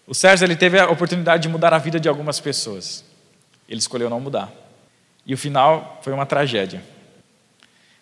O 0.06 0.14
Sérgio 0.14 0.46
ele 0.46 0.56
teve 0.56 0.78
a 0.78 0.90
oportunidade 0.90 1.42
de 1.42 1.48
mudar 1.50 1.74
a 1.74 1.78
vida 1.78 2.00
de 2.00 2.08
algumas 2.08 2.40
pessoas. 2.40 3.04
Ele 3.68 3.78
escolheu 3.78 4.08
não 4.08 4.18
mudar. 4.18 4.50
E 5.26 5.34
o 5.34 5.38
final 5.38 6.00
foi 6.02 6.14
uma 6.14 6.24
tragédia. 6.24 6.82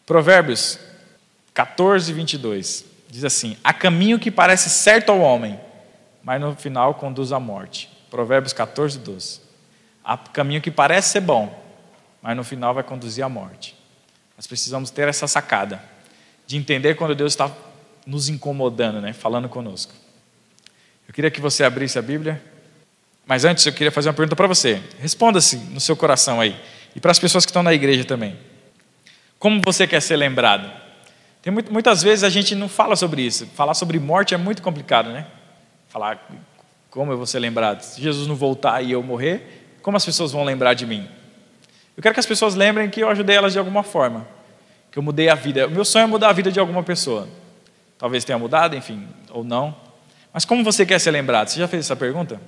Provérbios 0.07 0.79
14, 1.53 2.13
22 2.13 2.85
diz 3.09 3.25
assim: 3.25 3.57
Há 3.65 3.75
caminho 3.75 4.21
que 4.21 4.31
parece 4.31 4.71
certo 4.71 5.11
ao 5.11 5.21
homem, 5.21 5.59
mas 6.23 6.41
no 6.41 6.55
final 6.55 6.95
conduz 6.95 7.33
à 7.33 7.41
morte. 7.41 7.91
Provérbios 8.09 8.53
14, 8.53 9.01
12. 9.01 9.41
Há 10.05 10.17
caminho 10.17 10.61
que 10.61 10.71
parece 10.71 11.11
ser 11.11 11.21
bom, 11.21 11.53
mas 12.23 12.37
no 12.37 12.45
final 12.45 12.73
vai 12.73 12.85
conduzir 12.85 13.25
à 13.25 13.29
morte. 13.29 13.77
Nós 14.37 14.47
precisamos 14.47 14.91
ter 14.91 15.09
essa 15.09 15.27
sacada 15.27 15.83
de 16.47 16.57
entender 16.57 16.95
quando 16.95 17.15
Deus 17.15 17.33
está 17.33 17.51
nos 18.07 18.29
incomodando, 18.29 19.01
né, 19.01 19.13
falando 19.13 19.49
conosco. 19.49 19.93
Eu 21.09 21.13
queria 21.13 21.31
que 21.31 21.41
você 21.41 21.65
abrisse 21.65 21.99
a 21.99 22.03
Bíblia, 22.03 22.41
mas 23.27 23.45
antes 23.45 23.67
eu 23.67 23.73
queria 23.73 23.91
fazer 23.91 24.09
uma 24.09 24.15
pergunta 24.15 24.37
para 24.37 24.47
você. 24.47 24.81
Responda-se 25.01 25.57
no 25.57 25.81
seu 25.81 25.97
coração 25.97 26.41
aí 26.41 26.57
e 26.95 27.01
para 27.01 27.11
as 27.11 27.19
pessoas 27.19 27.45
que 27.45 27.51
estão 27.51 27.65
na 27.65 27.75
igreja 27.75 28.05
também. 28.05 28.39
Como 29.39 29.61
você 29.65 29.87
quer 29.87 30.01
ser 30.01 30.17
lembrado? 30.17 30.71
Tem 31.43 31.53
muitas 31.53 32.03
vezes 32.03 32.25
a 32.25 32.29
gente 32.29 32.55
não 32.55 32.69
fala 32.69 32.97
sobre 32.97 33.23
isso. 33.23 33.47
Falar 33.55 33.75
sobre 33.75 33.99
morte 33.99 34.35
é 34.35 34.37
muito 34.37 34.63
complicado, 34.63 35.11
né? 35.11 35.27
Falar 35.89 36.29
como 36.91 37.13
eu 37.13 37.17
vou 37.17 37.27
ser 37.27 37.39
lembrado. 37.39 37.83
Se 37.83 38.01
Jesus 38.01 38.27
não 38.27 38.35
voltar 38.35 38.83
e 38.83 38.93
eu 38.93 39.03
morrer, 39.03 39.79
como 39.83 39.97
as 39.97 40.05
pessoas 40.05 40.33
vão 40.33 40.43
lembrar 40.43 40.75
de 40.75 40.87
mim? 40.87 41.07
Eu 41.97 42.03
quero 42.03 42.13
que 42.13 42.21
as 42.21 42.27
pessoas 42.27 42.55
lembrem 42.55 42.91
que 42.91 43.01
eu 43.01 43.09
ajudei 43.09 43.37
elas 43.37 43.53
de 43.53 43.59
alguma 43.59 43.83
forma, 43.83 44.27
que 44.91 44.99
eu 44.99 45.03
mudei 45.03 45.29
a 45.29 45.35
vida. 45.35 45.67
O 45.67 45.71
meu 45.71 45.85
sonho 45.85 46.05
é 46.05 46.07
mudar 46.07 46.31
a 46.31 46.33
vida 46.33 46.51
de 46.51 46.59
alguma 46.59 46.83
pessoa. 46.83 47.29
Talvez 47.99 48.25
tenha 48.25 48.39
mudado, 48.39 48.75
enfim, 48.75 49.07
ou 49.31 49.45
não. 49.45 49.75
Mas 50.33 50.45
como 50.45 50.65
você 50.65 50.85
quer 50.85 50.99
ser 50.99 51.13
lembrado? 51.13 51.49
Você 51.49 51.59
já 51.59 51.69
fez 51.69 51.85
essa 51.85 51.97
pergunta? 51.97 52.41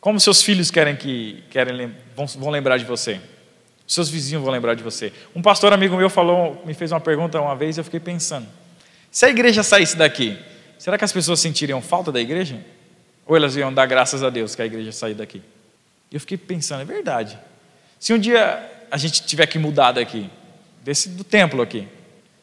Como 0.00 0.20
seus 0.20 0.42
filhos 0.42 0.70
querem 0.70 0.94
que 0.94 1.42
querem 1.50 1.94
vão, 2.14 2.26
vão 2.26 2.50
lembrar 2.50 2.78
de 2.78 2.84
você? 2.84 3.20
Seus 3.88 4.10
vizinhos 4.10 4.44
vão 4.44 4.52
lembrar 4.52 4.74
de 4.74 4.82
você. 4.82 5.10
Um 5.34 5.40
pastor 5.40 5.72
amigo 5.72 5.96
meu 5.96 6.10
falou, 6.10 6.62
me 6.66 6.74
fez 6.74 6.92
uma 6.92 7.00
pergunta 7.00 7.40
uma 7.40 7.56
vez 7.56 7.78
e 7.78 7.80
eu 7.80 7.84
fiquei 7.84 7.98
pensando: 7.98 8.46
se 9.10 9.24
a 9.24 9.30
igreja 9.30 9.62
saísse 9.62 9.96
daqui, 9.96 10.38
será 10.78 10.98
que 10.98 11.04
as 11.06 11.12
pessoas 11.12 11.40
sentiriam 11.40 11.80
falta 11.80 12.12
da 12.12 12.20
igreja? 12.20 12.62
Ou 13.26 13.34
elas 13.34 13.56
iam 13.56 13.72
dar 13.72 13.86
graças 13.86 14.22
a 14.22 14.28
Deus 14.28 14.54
que 14.54 14.60
a 14.60 14.66
igreja 14.66 14.92
saiu 14.92 15.14
daqui? 15.14 15.42
Eu 16.12 16.20
fiquei 16.20 16.36
pensando, 16.36 16.82
é 16.82 16.84
verdade. 16.84 17.38
Se 17.98 18.12
um 18.12 18.18
dia 18.18 18.70
a 18.90 18.98
gente 18.98 19.22
tiver 19.22 19.46
que 19.46 19.58
mudar 19.58 19.92
daqui, 19.92 20.30
desse, 20.82 21.08
do 21.08 21.24
templo 21.24 21.62
aqui, 21.62 21.88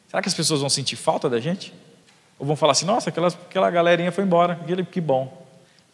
será 0.08 0.20
que 0.20 0.28
as 0.28 0.34
pessoas 0.34 0.60
vão 0.60 0.68
sentir 0.68 0.96
falta 0.96 1.30
da 1.30 1.38
gente? 1.38 1.72
Ou 2.40 2.46
vão 2.46 2.56
falar 2.56 2.72
assim, 2.72 2.84
nossa, 2.84 3.10
aquela, 3.10 3.28
aquela 3.28 3.70
galerinha 3.70 4.10
foi 4.10 4.24
embora, 4.24 4.58
que 4.90 5.00
bom. 5.00 5.46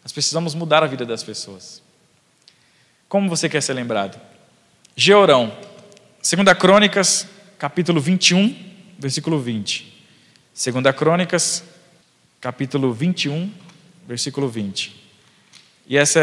Nós 0.03 0.11
precisamos 0.11 0.55
mudar 0.55 0.83
a 0.83 0.87
vida 0.87 1.05
das 1.05 1.23
pessoas. 1.23 1.81
Como 3.07 3.29
você 3.29 3.47
quer 3.47 3.61
ser 3.61 3.73
lembrado? 3.73 4.19
Georão, 4.95 5.51
2 6.21 6.55
Crônicas, 6.55 7.27
capítulo 7.57 7.99
21, 7.99 8.55
versículo 8.99 9.39
20. 9.39 9.91
2 10.53 10.95
Crônicas, 10.95 11.63
capítulo 12.39 12.93
21, 12.93 13.51
versículo 14.07 14.47
20. 14.47 14.95
E 15.87 15.97
essa 15.97 16.19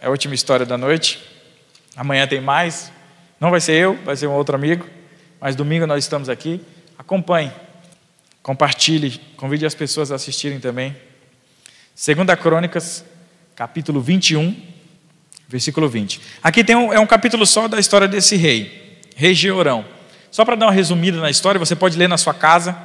é 0.00 0.06
a 0.06 0.08
última 0.08 0.36
história 0.36 0.64
da 0.64 0.78
noite. 0.78 1.20
Amanhã 1.96 2.28
tem 2.28 2.40
mais. 2.40 2.92
Não 3.40 3.50
vai 3.50 3.60
ser 3.60 3.72
eu, 3.72 3.96
vai 4.04 4.14
ser 4.14 4.28
um 4.28 4.34
outro 4.34 4.54
amigo, 4.54 4.86
mas 5.40 5.56
domingo 5.56 5.84
nós 5.84 6.04
estamos 6.04 6.28
aqui. 6.28 6.60
Acompanhe, 6.96 7.52
compartilhe, 8.40 9.20
convide 9.36 9.66
as 9.66 9.74
pessoas 9.74 10.12
a 10.12 10.14
assistirem 10.14 10.60
também. 10.60 10.96
Segunda 11.92 12.36
Crônicas, 12.36 13.04
capítulo 13.56 14.00
21, 14.00 14.75
versículo 15.48 15.88
20. 15.88 16.20
Aqui 16.42 16.64
tem 16.64 16.76
um, 16.76 16.92
é 16.92 16.98
um 16.98 17.06
capítulo 17.06 17.46
só 17.46 17.68
da 17.68 17.78
história 17.78 18.08
desse 18.08 18.36
rei, 18.36 19.00
rei 19.14 19.34
Georão. 19.34 19.84
Só 20.30 20.44
para 20.44 20.56
dar 20.56 20.66
uma 20.66 20.72
resumida 20.72 21.18
na 21.20 21.30
história, 21.30 21.58
você 21.58 21.74
pode 21.74 21.96
ler 21.96 22.08
na 22.08 22.18
sua 22.18 22.34
casa, 22.34 22.76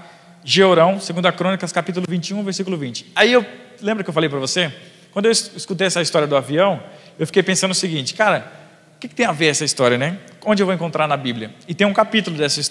Georão, 0.43 0.93
2 0.93 1.35
Crônicas, 1.35 1.71
capítulo 1.71 2.05
21, 2.07 2.43
versículo 2.43 2.77
20. 2.77 3.11
Aí 3.15 3.31
eu, 3.31 3.45
lembra 3.81 4.03
que 4.03 4.09
eu 4.09 4.13
falei 4.13 4.29
para 4.29 4.39
você? 4.39 4.71
Quando 5.11 5.25
eu 5.25 5.31
escutei 5.31 5.87
essa 5.87 6.01
história 6.01 6.27
do 6.27 6.35
avião, 6.35 6.81
eu 7.19 7.27
fiquei 7.27 7.43
pensando 7.43 7.71
o 7.71 7.75
seguinte, 7.75 8.13
cara, 8.13 8.51
o 8.95 8.99
que, 8.99 9.07
que, 9.07 9.15
tem 9.15 9.25
a 9.25 9.31
ver 9.31 9.47
essa 9.47 9.65
história, 9.65 9.97
né? 9.97 10.17
Onde 10.45 10.61
eu 10.61 10.65
vou 10.65 10.73
encontrar 10.73 11.07
na 11.07 11.17
Bíblia? 11.17 11.53
E 11.67 11.73
tem 11.73 11.85
um 11.85 11.93
capítulo 11.93 12.37
dessa 12.37 12.61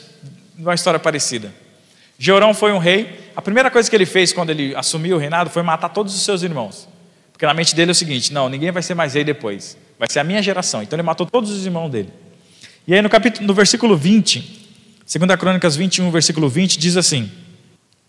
uma 0.56 0.74
história 0.74 1.00
parecida. 1.00 1.52
Georão 2.18 2.52
foi 2.52 2.72
um 2.72 2.78
rei. 2.78 3.30
A 3.34 3.40
primeira 3.40 3.70
coisa 3.70 3.88
que 3.88 3.96
ele 3.96 4.06
fez 4.06 4.32
quando 4.32 4.50
ele 4.50 4.74
assumiu 4.74 5.16
o 5.16 5.18
reinado 5.18 5.48
foi 5.50 5.62
matar 5.62 5.88
todos 5.88 6.14
os 6.14 6.22
seus 6.22 6.42
irmãos. 6.42 6.88
Porque 7.40 7.46
na 7.46 7.54
mente 7.54 7.74
dele 7.74 7.90
é 7.90 7.92
o 7.92 7.94
seguinte: 7.94 8.34
não, 8.34 8.50
ninguém 8.50 8.70
vai 8.70 8.82
ser 8.82 8.94
mais 8.94 9.14
rei 9.14 9.24
depois. 9.24 9.74
Vai 9.98 10.06
ser 10.10 10.20
a 10.20 10.24
minha 10.24 10.42
geração. 10.42 10.82
Então 10.82 10.94
ele 10.94 11.02
matou 11.02 11.24
todos 11.24 11.50
os 11.50 11.64
irmãos 11.64 11.88
dele. 11.88 12.10
E 12.86 12.92
aí 12.92 13.00
no 13.00 13.08
capítulo, 13.08 13.46
no 13.46 13.54
versículo 13.54 13.96
20, 13.96 14.68
2 15.10 15.36
Crônicas 15.36 15.74
21, 15.74 16.10
versículo 16.10 16.50
20, 16.50 16.78
diz 16.78 16.98
assim: 16.98 17.32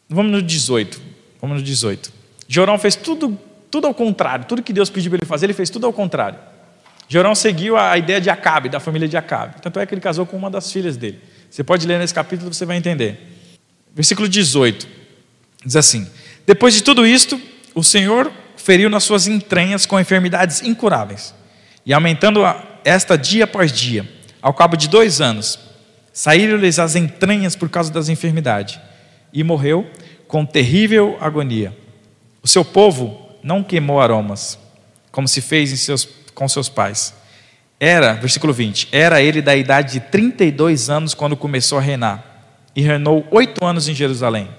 Vamos 0.09 0.33
no 0.33 0.41
18. 0.41 1.01
Vamos 1.39 1.59
no 1.59 1.63
18. 1.63 2.11
Jorão 2.45 2.77
fez 2.77 2.97
tudo, 2.97 3.39
tudo 3.71 3.87
ao 3.87 3.93
contrário. 3.93 4.43
Tudo 4.43 4.61
que 4.61 4.73
Deus 4.73 4.89
pediu 4.89 5.11
para 5.11 5.19
ele 5.19 5.25
fazer, 5.25 5.45
ele 5.45 5.53
fez 5.53 5.69
tudo 5.69 5.87
ao 5.87 5.93
contrário. 5.93 6.37
Jorão 7.07 7.33
seguiu 7.33 7.77
a 7.77 7.97
ideia 7.97 8.19
de 8.19 8.29
Acabe, 8.29 8.67
da 8.67 8.81
família 8.81 9.07
de 9.07 9.15
Acabe. 9.15 9.61
Tanto 9.61 9.79
é 9.79 9.85
que 9.85 9.93
ele 9.93 10.01
casou 10.01 10.25
com 10.25 10.35
uma 10.35 10.49
das 10.49 10.69
filhas 10.69 10.97
dele. 10.97 11.21
Você 11.49 11.63
pode 11.63 11.87
ler 11.87 11.99
nesse 11.99 12.13
capítulo, 12.13 12.53
você 12.53 12.65
vai 12.65 12.75
entender. 12.75 13.17
Versículo 13.95 14.27
18 14.27 14.85
diz 15.65 15.77
assim: 15.77 16.05
Depois 16.45 16.73
de 16.73 16.83
tudo 16.83 17.07
isto, 17.07 17.41
o 17.73 17.81
Senhor 17.81 18.29
feriu 18.61 18.89
nas 18.89 19.03
suas 19.03 19.27
entranhas 19.27 19.85
com 19.85 19.99
enfermidades 19.99 20.61
incuráveis, 20.61 21.33
e 21.85 21.93
aumentando 21.93 22.41
esta 22.83 23.17
dia 23.17 23.43
após 23.43 23.71
dia, 23.71 24.07
ao 24.41 24.53
cabo 24.53 24.75
de 24.75 24.87
dois 24.87 25.19
anos, 25.19 25.59
saíram-lhes 26.13 26.79
as 26.79 26.95
entranhas 26.95 27.55
por 27.55 27.69
causa 27.69 27.91
das 27.91 28.09
enfermidades 28.09 28.79
e 29.33 29.43
morreu 29.43 29.89
com 30.27 30.45
terrível 30.45 31.17
agonia. 31.19 31.75
O 32.41 32.47
seu 32.47 32.63
povo 32.63 33.29
não 33.43 33.63
queimou 33.63 33.99
aromas, 33.99 34.57
como 35.11 35.27
se 35.27 35.41
fez 35.41 35.77
seus, 35.79 36.07
com 36.33 36.47
seus 36.47 36.69
pais. 36.69 37.13
Era, 37.79 38.13
versículo 38.13 38.53
20, 38.53 38.89
era 38.91 39.21
ele 39.21 39.41
da 39.41 39.55
idade 39.55 39.93
de 39.93 39.99
32 39.99 40.89
anos 40.89 41.13
quando 41.13 41.35
começou 41.35 41.77
a 41.77 41.81
reinar, 41.81 42.23
e 42.75 42.81
reinou 42.81 43.27
oito 43.31 43.65
anos 43.65 43.87
em 43.87 43.95
Jerusalém. 43.95 44.49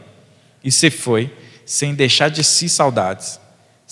E 0.62 0.70
se 0.70 0.90
foi, 0.90 1.32
sem 1.64 1.94
deixar 1.94 2.28
de 2.28 2.44
si 2.44 2.68
saudades. 2.68 3.40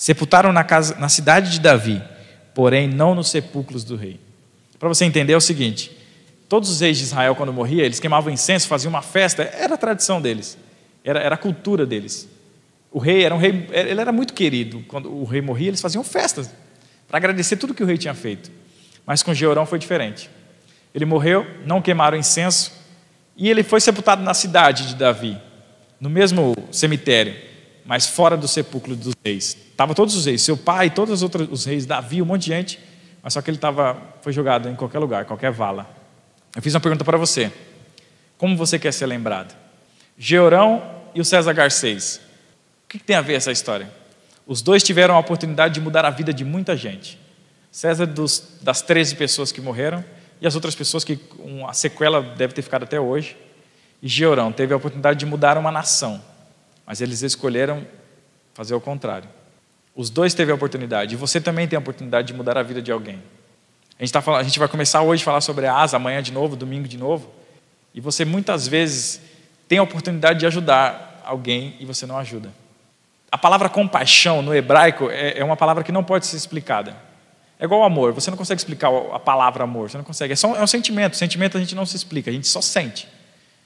Sepultaram 0.01 0.51
na, 0.51 0.63
casa, 0.63 0.95
na 0.95 1.07
cidade 1.07 1.51
de 1.51 1.59
Davi, 1.59 2.01
porém 2.55 2.87
não 2.87 3.13
nos 3.13 3.29
sepulcros 3.29 3.83
do 3.83 3.95
rei. 3.95 4.19
Para 4.79 4.89
você 4.89 5.05
entender 5.05 5.33
é 5.33 5.37
o 5.37 5.39
seguinte: 5.39 5.95
todos 6.49 6.71
os 6.71 6.81
reis 6.81 6.97
de 6.97 7.03
Israel, 7.03 7.35
quando 7.35 7.53
morriam, 7.53 7.85
eles 7.85 7.99
queimavam 7.99 8.33
incenso, 8.33 8.67
faziam 8.67 8.89
uma 8.89 9.03
festa, 9.03 9.43
era 9.43 9.75
a 9.75 9.77
tradição 9.77 10.19
deles. 10.19 10.57
Era, 11.03 11.19
era 11.19 11.35
a 11.35 11.37
cultura 11.37 11.85
deles. 11.85 12.27
O 12.91 12.97
rei 12.97 13.23
era 13.23 13.35
um 13.35 13.37
rei, 13.37 13.69
ele 13.71 14.01
era 14.01 14.11
muito 14.11 14.33
querido. 14.33 14.83
Quando 14.87 15.15
o 15.15 15.23
rei 15.23 15.39
morria, 15.39 15.67
eles 15.67 15.81
faziam 15.81 16.03
festas 16.03 16.49
para 17.07 17.17
agradecer 17.17 17.57
tudo 17.57 17.71
que 17.71 17.83
o 17.83 17.85
rei 17.85 17.95
tinha 17.95 18.15
feito. 18.15 18.49
Mas 19.05 19.21
com 19.21 19.35
Georão 19.35 19.67
foi 19.67 19.77
diferente. 19.77 20.31
Ele 20.95 21.05
morreu, 21.05 21.45
não 21.63 21.79
queimaram 21.79 22.17
incenso, 22.17 22.71
e 23.37 23.47
ele 23.47 23.61
foi 23.61 23.79
sepultado 23.79 24.23
na 24.23 24.33
cidade 24.33 24.87
de 24.87 24.95
Davi, 24.95 25.37
no 25.99 26.09
mesmo 26.09 26.55
cemitério, 26.71 27.50
mas 27.85 28.07
fora 28.07 28.37
do 28.37 28.47
sepulcro 28.47 28.95
dos 28.95 29.13
reis. 29.23 29.57
Estavam 29.71 29.93
todos 29.95 30.15
os 30.15 30.25
reis, 30.25 30.41
seu 30.41 30.57
pai, 30.57 30.89
todos 30.89 31.15
os 31.15 31.23
outros 31.23 31.47
os 31.51 31.65
reis, 31.65 31.85
Davi, 31.85 32.21
um 32.21 32.25
monte 32.25 32.43
de 32.43 32.47
gente, 32.47 32.79
mas 33.23 33.33
só 33.33 33.41
que 33.41 33.49
ele 33.49 33.57
tava, 33.57 34.01
foi 34.21 34.33
jogado 34.33 34.69
em 34.69 34.75
qualquer 34.75 34.99
lugar, 34.99 35.25
qualquer 35.25 35.51
vala. 35.51 35.89
Eu 36.55 36.61
fiz 36.61 36.73
uma 36.73 36.81
pergunta 36.81 37.03
para 37.03 37.17
você. 37.17 37.51
Como 38.37 38.57
você 38.57 38.79
quer 38.79 38.91
ser 38.91 39.05
lembrado? 39.05 39.55
Georão 40.17 40.83
e 41.13 41.21
o 41.21 41.25
César 41.25 41.53
Garcês. 41.53 42.19
O 42.85 42.89
que 42.89 42.99
tem 42.99 43.15
a 43.15 43.21
ver 43.21 43.35
essa 43.35 43.51
história? 43.51 43.89
Os 44.45 44.61
dois 44.61 44.83
tiveram 44.83 45.15
a 45.15 45.19
oportunidade 45.19 45.75
de 45.75 45.81
mudar 45.81 46.03
a 46.05 46.09
vida 46.09 46.33
de 46.33 46.43
muita 46.43 46.75
gente. 46.75 47.17
César 47.71 48.05
dos, 48.05 48.57
das 48.61 48.81
13 48.81 49.15
pessoas 49.15 49.51
que 49.51 49.61
morreram 49.61 50.03
e 50.41 50.47
as 50.47 50.55
outras 50.55 50.75
pessoas 50.75 51.03
que 51.03 51.19
a 51.67 51.73
sequela 51.73 52.21
deve 52.21 52.53
ter 52.53 52.61
ficado 52.61 52.83
até 52.83 52.99
hoje. 52.99 53.37
E 54.01 54.07
Georão 54.07 54.51
teve 54.51 54.73
a 54.73 54.77
oportunidade 54.77 55.19
de 55.19 55.25
mudar 55.25 55.57
uma 55.57 55.71
nação, 55.71 56.21
mas 56.91 56.99
eles 56.99 57.21
escolheram 57.21 57.87
fazer 58.53 58.75
o 58.75 58.81
contrário. 58.81 59.29
Os 59.95 60.09
dois 60.09 60.33
teve 60.33 60.51
a 60.51 60.55
oportunidade, 60.55 61.13
e 61.13 61.17
você 61.17 61.39
também 61.39 61.65
tem 61.65 61.77
a 61.77 61.79
oportunidade 61.79 62.27
de 62.27 62.33
mudar 62.33 62.57
a 62.57 62.63
vida 62.63 62.81
de 62.81 62.91
alguém. 62.91 63.23
A 63.97 64.03
gente, 64.03 64.11
tá 64.11 64.21
falando, 64.21 64.41
a 64.41 64.43
gente 64.43 64.59
vai 64.59 64.67
começar 64.67 65.01
hoje 65.01 65.23
a 65.23 65.25
falar 65.25 65.39
sobre 65.39 65.67
a 65.67 65.73
asa, 65.73 65.95
amanhã 65.95 66.21
de 66.21 66.33
novo, 66.33 66.53
domingo 66.53 66.89
de 66.89 66.97
novo. 66.97 67.31
E 67.95 68.01
você 68.01 68.25
muitas 68.25 68.67
vezes 68.67 69.21
tem 69.69 69.77
a 69.77 69.83
oportunidade 69.83 70.39
de 70.39 70.45
ajudar 70.45 71.21
alguém 71.23 71.77
e 71.79 71.85
você 71.85 72.05
não 72.05 72.17
ajuda. 72.17 72.51
A 73.31 73.37
palavra 73.37 73.69
compaixão 73.69 74.41
no 74.41 74.53
hebraico 74.53 75.09
é, 75.09 75.39
é 75.39 75.43
uma 75.45 75.55
palavra 75.55 75.85
que 75.85 75.93
não 75.93 76.03
pode 76.03 76.27
ser 76.27 76.35
explicada. 76.35 76.93
É 77.57 77.63
igual 77.63 77.85
amor, 77.85 78.11
você 78.11 78.29
não 78.29 78.37
consegue 78.37 78.59
explicar 78.59 78.91
a 79.13 79.19
palavra 79.19 79.63
amor, 79.63 79.89
você 79.89 79.95
não 79.95 80.03
consegue. 80.03 80.33
É, 80.33 80.35
só, 80.35 80.57
é 80.57 80.61
um 80.61 80.67
sentimento, 80.67 81.15
sentimento 81.15 81.55
a 81.55 81.59
gente 81.61 81.73
não 81.73 81.85
se 81.85 81.95
explica, 81.95 82.29
a 82.29 82.33
gente 82.33 82.49
só 82.49 82.59
sente. 82.59 83.07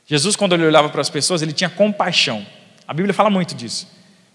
Jesus, 0.06 0.36
quando 0.36 0.54
ele 0.54 0.68
olhava 0.68 0.90
para 0.90 1.02
as 1.02 1.10
pessoas, 1.10 1.42
ele 1.42 1.54
tinha 1.54 1.72
compaixão. 1.72 2.46
A 2.88 2.94
Bíblia 2.94 3.14
fala 3.14 3.30
muito 3.30 3.56
disso. 3.56 3.88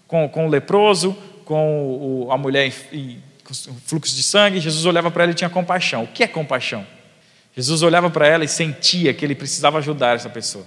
Com, 0.07 0.27
com 0.27 0.47
o 0.47 0.49
leproso, 0.49 1.15
com 1.45 2.25
o, 2.25 2.31
a 2.31 2.37
mulher 2.37 2.73
em, 2.91 3.21
com 3.43 3.53
fluxo 3.53 4.15
de 4.15 4.23
sangue, 4.23 4.59
Jesus 4.59 4.85
olhava 4.85 5.09
para 5.09 5.23
ela 5.23 5.31
e 5.31 5.35
tinha 5.35 5.49
compaixão. 5.49 6.03
O 6.03 6.07
que 6.07 6.23
é 6.23 6.27
compaixão? 6.27 6.85
Jesus 7.55 7.81
olhava 7.81 8.09
para 8.09 8.27
ela 8.27 8.45
e 8.45 8.47
sentia 8.47 9.13
que 9.13 9.25
ele 9.25 9.35
precisava 9.35 9.77
ajudar 9.77 10.15
essa 10.15 10.29
pessoa. 10.29 10.65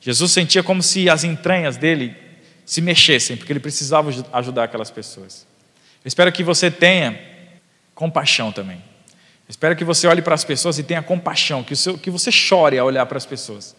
Jesus 0.00 0.32
sentia 0.32 0.62
como 0.62 0.82
se 0.82 1.08
as 1.08 1.24
entranhas 1.24 1.76
dele 1.76 2.16
se 2.64 2.80
mexessem, 2.80 3.36
porque 3.36 3.52
ele 3.52 3.60
precisava 3.60 4.10
ajudar 4.32 4.64
aquelas 4.64 4.90
pessoas. 4.90 5.46
Eu 6.04 6.08
espero 6.08 6.32
que 6.32 6.42
você 6.42 6.70
tenha 6.70 7.18
compaixão 7.94 8.50
também. 8.50 8.76
Eu 8.76 9.50
espero 9.50 9.76
que 9.76 9.84
você 9.84 10.06
olhe 10.08 10.20
para 10.20 10.34
as 10.34 10.44
pessoas 10.44 10.78
e 10.78 10.82
tenha 10.82 11.00
compaixão, 11.00 11.62
que, 11.62 11.76
seu, 11.76 11.96
que 11.96 12.10
você 12.10 12.32
chore 12.32 12.78
ao 12.78 12.86
olhar 12.88 13.06
para 13.06 13.16
as 13.16 13.26
pessoas 13.26 13.76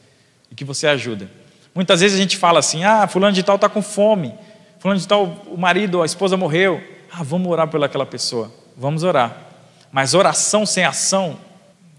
e 0.50 0.56
que 0.56 0.64
você 0.64 0.88
ajuda. 0.88 1.30
Muitas 1.78 2.02
vezes 2.02 2.18
a 2.18 2.20
gente 2.20 2.38
fala 2.38 2.58
assim: 2.58 2.84
ah, 2.84 3.08
fulano 3.08 3.34
de 3.34 3.44
tal 3.44 3.54
está 3.54 3.70
com 3.70 3.84
fome, 3.84 4.34
fulano 4.80 5.00
de 5.00 5.08
tal, 5.08 5.26
o 5.46 5.56
marido, 5.56 6.02
a 6.02 6.08
esposa 6.08 6.36
morreu. 6.36 6.82
Ah, 7.12 7.22
vamos 7.22 7.48
orar 7.52 7.68
pelaquela 7.68 8.04
pessoa. 8.04 8.52
Vamos 8.76 9.04
orar. 9.04 9.44
Mas 9.92 10.16
oração 10.16 10.66
sem 10.66 10.84
ação 10.84 11.38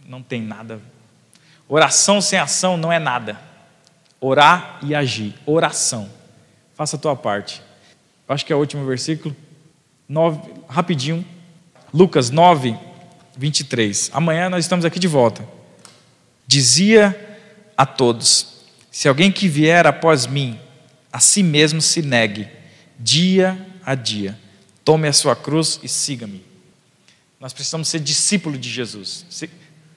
não 0.05 0.21
tem 0.21 0.43
nada. 0.43 0.81
Oração 1.69 2.21
sem 2.21 2.41
ação 2.41 2.77
não 2.77 2.91
é 2.91 2.99
nada. 2.99 3.41
Orar 4.21 4.81
e 4.83 4.97
agir. 4.97 5.33
Oração. 5.47 6.11
Faça 6.75 6.97
a 6.97 6.99
tua 6.99 7.15
parte. 7.15 7.63
Acho 8.29 8.45
que 8.45 8.53
é 8.53 8.57
o 8.57 8.59
último 8.59 8.85
versículo. 8.85 9.35
9, 10.09 10.41
rapidinho. 10.69 11.25
Lucas 11.95 12.31
9, 12.31 12.77
23. 13.37 14.11
Amanhã 14.13 14.51
nós 14.51 14.65
estamos 14.65 14.85
aqui 14.85 14.99
de 14.99 15.07
volta. 15.07 15.49
Dizia 16.49 17.39
a 17.77 17.87
todos: 17.87 18.58
Se 18.99 19.07
alguém 19.07 19.31
que 19.31 19.47
vier 19.47 19.87
após 19.87 20.27
mim, 20.27 20.59
a 21.13 21.21
si 21.21 21.41
mesmo 21.41 21.81
se 21.81 22.03
negue, 22.03 22.49
dia 22.99 23.57
a 23.87 23.95
dia. 23.95 24.37
Tome 24.85 25.07
a 25.07 25.13
sua 25.13 25.37
cruz 25.37 25.79
e 25.85 25.89
siga-me. 25.89 26.45
Nós 27.39 27.53
precisamos 27.53 27.87
ser 27.87 28.01
discípulo 28.01 28.59
de 28.59 28.69
Jesus. 28.69 29.25
Se, 29.31 29.49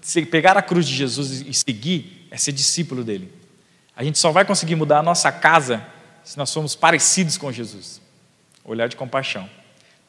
se 0.01 0.23
pegar 0.27 0.55
a 0.55 0.61
cruz 0.61 0.87
de 0.87 0.93
Jesus 0.93 1.41
e 1.41 1.51
seguir, 1.51 2.27
é 2.29 2.37
ser 2.37 2.51
discípulo 2.51 3.03
dele. 3.03 3.33
A 3.95 4.03
gente 4.03 4.19
só 4.19 4.31
vai 4.31 4.45
conseguir 4.45 4.75
mudar 4.75 4.99
a 4.99 5.03
nossa 5.03 5.31
casa 5.31 5.83
se 6.23 6.37
nós 6.37 6.53
formos 6.53 6.75
parecidos 6.75 7.39
com 7.39 7.51
Jesus. 7.51 7.99
Olhar 8.63 8.87
de 8.87 8.95
compaixão. 8.95 9.49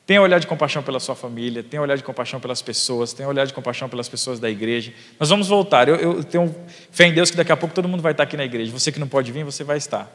Tenha 0.04 0.20
olhar 0.20 0.40
de 0.40 0.46
compaixão 0.46 0.82
pela 0.82 0.98
sua 0.98 1.14
família, 1.14 1.62
tenha 1.62 1.80
olhar 1.80 1.96
de 1.96 2.02
compaixão 2.02 2.40
pelas 2.40 2.60
pessoas, 2.60 3.12
tenha 3.12 3.28
olhar 3.28 3.46
de 3.46 3.54
compaixão 3.54 3.88
pelas 3.88 4.08
pessoas 4.08 4.40
da 4.40 4.50
igreja. 4.50 4.92
Nós 5.18 5.28
vamos 5.28 5.46
voltar. 5.46 5.88
Eu, 5.88 5.96
eu 5.96 6.24
tenho 6.24 6.54
fé 6.90 7.06
em 7.06 7.14
Deus 7.14 7.30
que 7.30 7.36
daqui 7.36 7.52
a 7.52 7.56
pouco 7.56 7.74
todo 7.74 7.88
mundo 7.88 8.02
vai 8.02 8.12
estar 8.12 8.24
aqui 8.24 8.36
na 8.36 8.44
igreja. 8.44 8.72
Você 8.72 8.90
que 8.90 8.98
não 8.98 9.06
pode 9.06 9.30
vir, 9.30 9.44
você 9.44 9.62
vai 9.62 9.76
estar. 9.76 10.10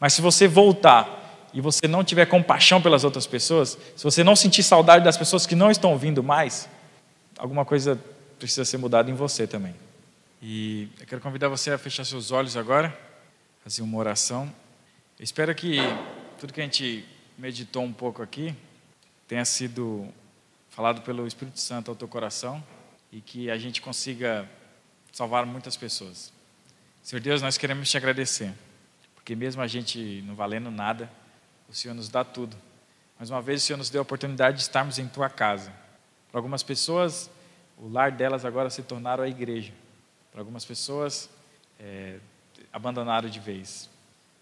Mas 0.00 0.14
se 0.14 0.22
você 0.22 0.48
voltar 0.48 1.48
e 1.52 1.60
você 1.60 1.86
não 1.86 2.02
tiver 2.02 2.24
compaixão 2.24 2.80
pelas 2.80 3.04
outras 3.04 3.26
pessoas, 3.26 3.76
se 3.94 4.02
você 4.02 4.24
não 4.24 4.34
sentir 4.34 4.62
saudade 4.62 5.04
das 5.04 5.16
pessoas 5.16 5.46
que 5.46 5.54
não 5.54 5.70
estão 5.70 5.98
vindo 5.98 6.22
mais, 6.22 6.68
alguma 7.36 7.66
coisa 7.66 8.00
precisa 8.38 8.64
ser 8.64 8.78
mudada 8.78 9.10
em 9.10 9.14
você 9.14 9.46
também. 9.46 9.74
E 10.40 10.88
eu 11.00 11.06
quero 11.06 11.20
convidar 11.20 11.48
você 11.48 11.70
a 11.70 11.76
fechar 11.76 12.04
seus 12.04 12.30
olhos 12.30 12.56
agora 12.56 12.96
fazer 13.62 13.82
uma 13.82 13.98
oração. 13.98 14.50
Eu 15.18 15.24
espero 15.24 15.54
que 15.54 15.78
tudo 16.38 16.52
que 16.52 16.60
a 16.60 16.64
gente 16.64 17.04
meditou 17.36 17.82
um 17.82 17.92
pouco 17.92 18.22
aqui 18.22 18.54
tenha 19.28 19.44
sido 19.44 20.08
falado 20.70 21.02
pelo 21.02 21.26
Espírito 21.26 21.60
Santo 21.60 21.90
ao 21.90 21.96
teu 21.96 22.08
coração 22.08 22.64
e 23.12 23.20
que 23.20 23.50
a 23.50 23.58
gente 23.58 23.82
consiga 23.82 24.48
salvar 25.12 25.44
muitas 25.44 25.76
pessoas. 25.76 26.32
Senhor 27.02 27.20
Deus, 27.20 27.42
nós 27.42 27.58
queremos 27.58 27.90
te 27.90 27.96
agradecer, 27.96 28.52
porque 29.14 29.36
mesmo 29.36 29.60
a 29.60 29.66
gente 29.66 30.22
não 30.26 30.34
valendo 30.34 30.70
nada, 30.70 31.10
o 31.68 31.74
Senhor 31.74 31.94
nos 31.94 32.08
dá 32.08 32.24
tudo. 32.24 32.56
Mais 33.18 33.30
uma 33.30 33.42
vez, 33.42 33.62
o 33.62 33.66
Senhor 33.66 33.76
nos 33.76 33.90
deu 33.90 34.00
a 34.00 34.02
oportunidade 34.02 34.56
de 34.56 34.62
estarmos 34.62 34.98
em 34.98 35.06
tua 35.06 35.28
casa. 35.28 35.72
Para 36.30 36.38
algumas 36.38 36.62
pessoas, 36.62 37.30
o 37.76 37.88
lar 37.88 38.10
delas 38.10 38.44
agora 38.44 38.70
se 38.70 38.82
tornaram 38.82 39.24
a 39.24 39.28
igreja. 39.28 39.72
Para 40.30 40.40
algumas 40.40 40.64
pessoas, 40.64 41.28
é, 41.78 42.18
abandonaram 42.72 43.28
de 43.28 43.40
vez. 43.40 43.90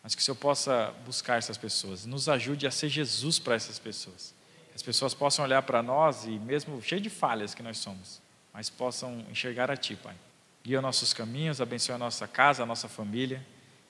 mas 0.03 0.15
que 0.15 0.23
o 0.23 0.25
Senhor 0.25 0.37
possa 0.37 0.95
buscar 1.05 1.39
essas 1.39 1.57
pessoas, 1.57 2.07
nos 2.07 2.29
ajude 2.29 2.67
a 2.67 2.71
ser 2.71 2.89
Jesus 2.89 3.41
para 3.41 3.57
essas 3.57 3.79
pessoas. 3.79 4.36
As 4.77 4.83
pessoas 4.83 5.15
possam 5.15 5.43
olhar 5.43 5.63
para 5.63 5.83
nós 5.83 6.27
e, 6.27 6.33
mesmo 6.33 6.83
cheio 6.83 7.01
de 7.01 7.09
falhas 7.09 7.55
que 7.55 7.63
nós 7.63 7.79
somos, 7.79 8.21
mas 8.53 8.69
possam 8.69 9.25
enxergar 9.31 9.71
a 9.71 9.77
Ti, 9.77 9.97
Pai. 9.97 10.15
Guia 10.63 10.83
nossos 10.83 11.15
caminhos, 11.15 11.63
abençoe 11.63 11.95
a 11.95 11.99
nossa 11.99 12.29
casa, 12.29 12.63
a 12.63 12.67
nossa 12.67 12.87
família, 12.87 13.43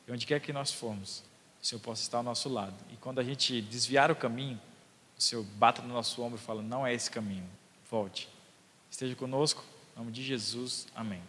e 0.07 0.13
onde 0.13 0.25
quer 0.25 0.39
que 0.39 0.53
nós 0.53 0.71
formos, 0.71 1.25
o 1.61 1.67
Senhor 1.67 1.81
possa 1.81 2.03
estar 2.03 2.19
ao 2.19 2.23
nosso 2.23 2.49
lado. 2.49 2.77
E 2.93 2.97
quando 2.99 3.19
a 3.19 3.25
gente 3.25 3.61
desviar 3.63 4.13
o 4.13 4.15
caminho, 4.15 4.61
o 5.19 5.21
Senhor 5.21 5.43
bata 5.57 5.83
no 5.83 5.93
nosso 5.93 6.23
ombro 6.23 6.39
e 6.39 6.41
fala: 6.41 6.63
Não 6.63 6.87
é 6.87 6.95
esse 6.95 7.11
caminho, 7.11 7.51
volte. 7.91 8.29
Esteja 8.89 9.17
conosco, 9.17 9.65
em 9.93 9.99
nome 9.99 10.13
de 10.13 10.23
Jesus, 10.23 10.87
amém. 10.95 11.21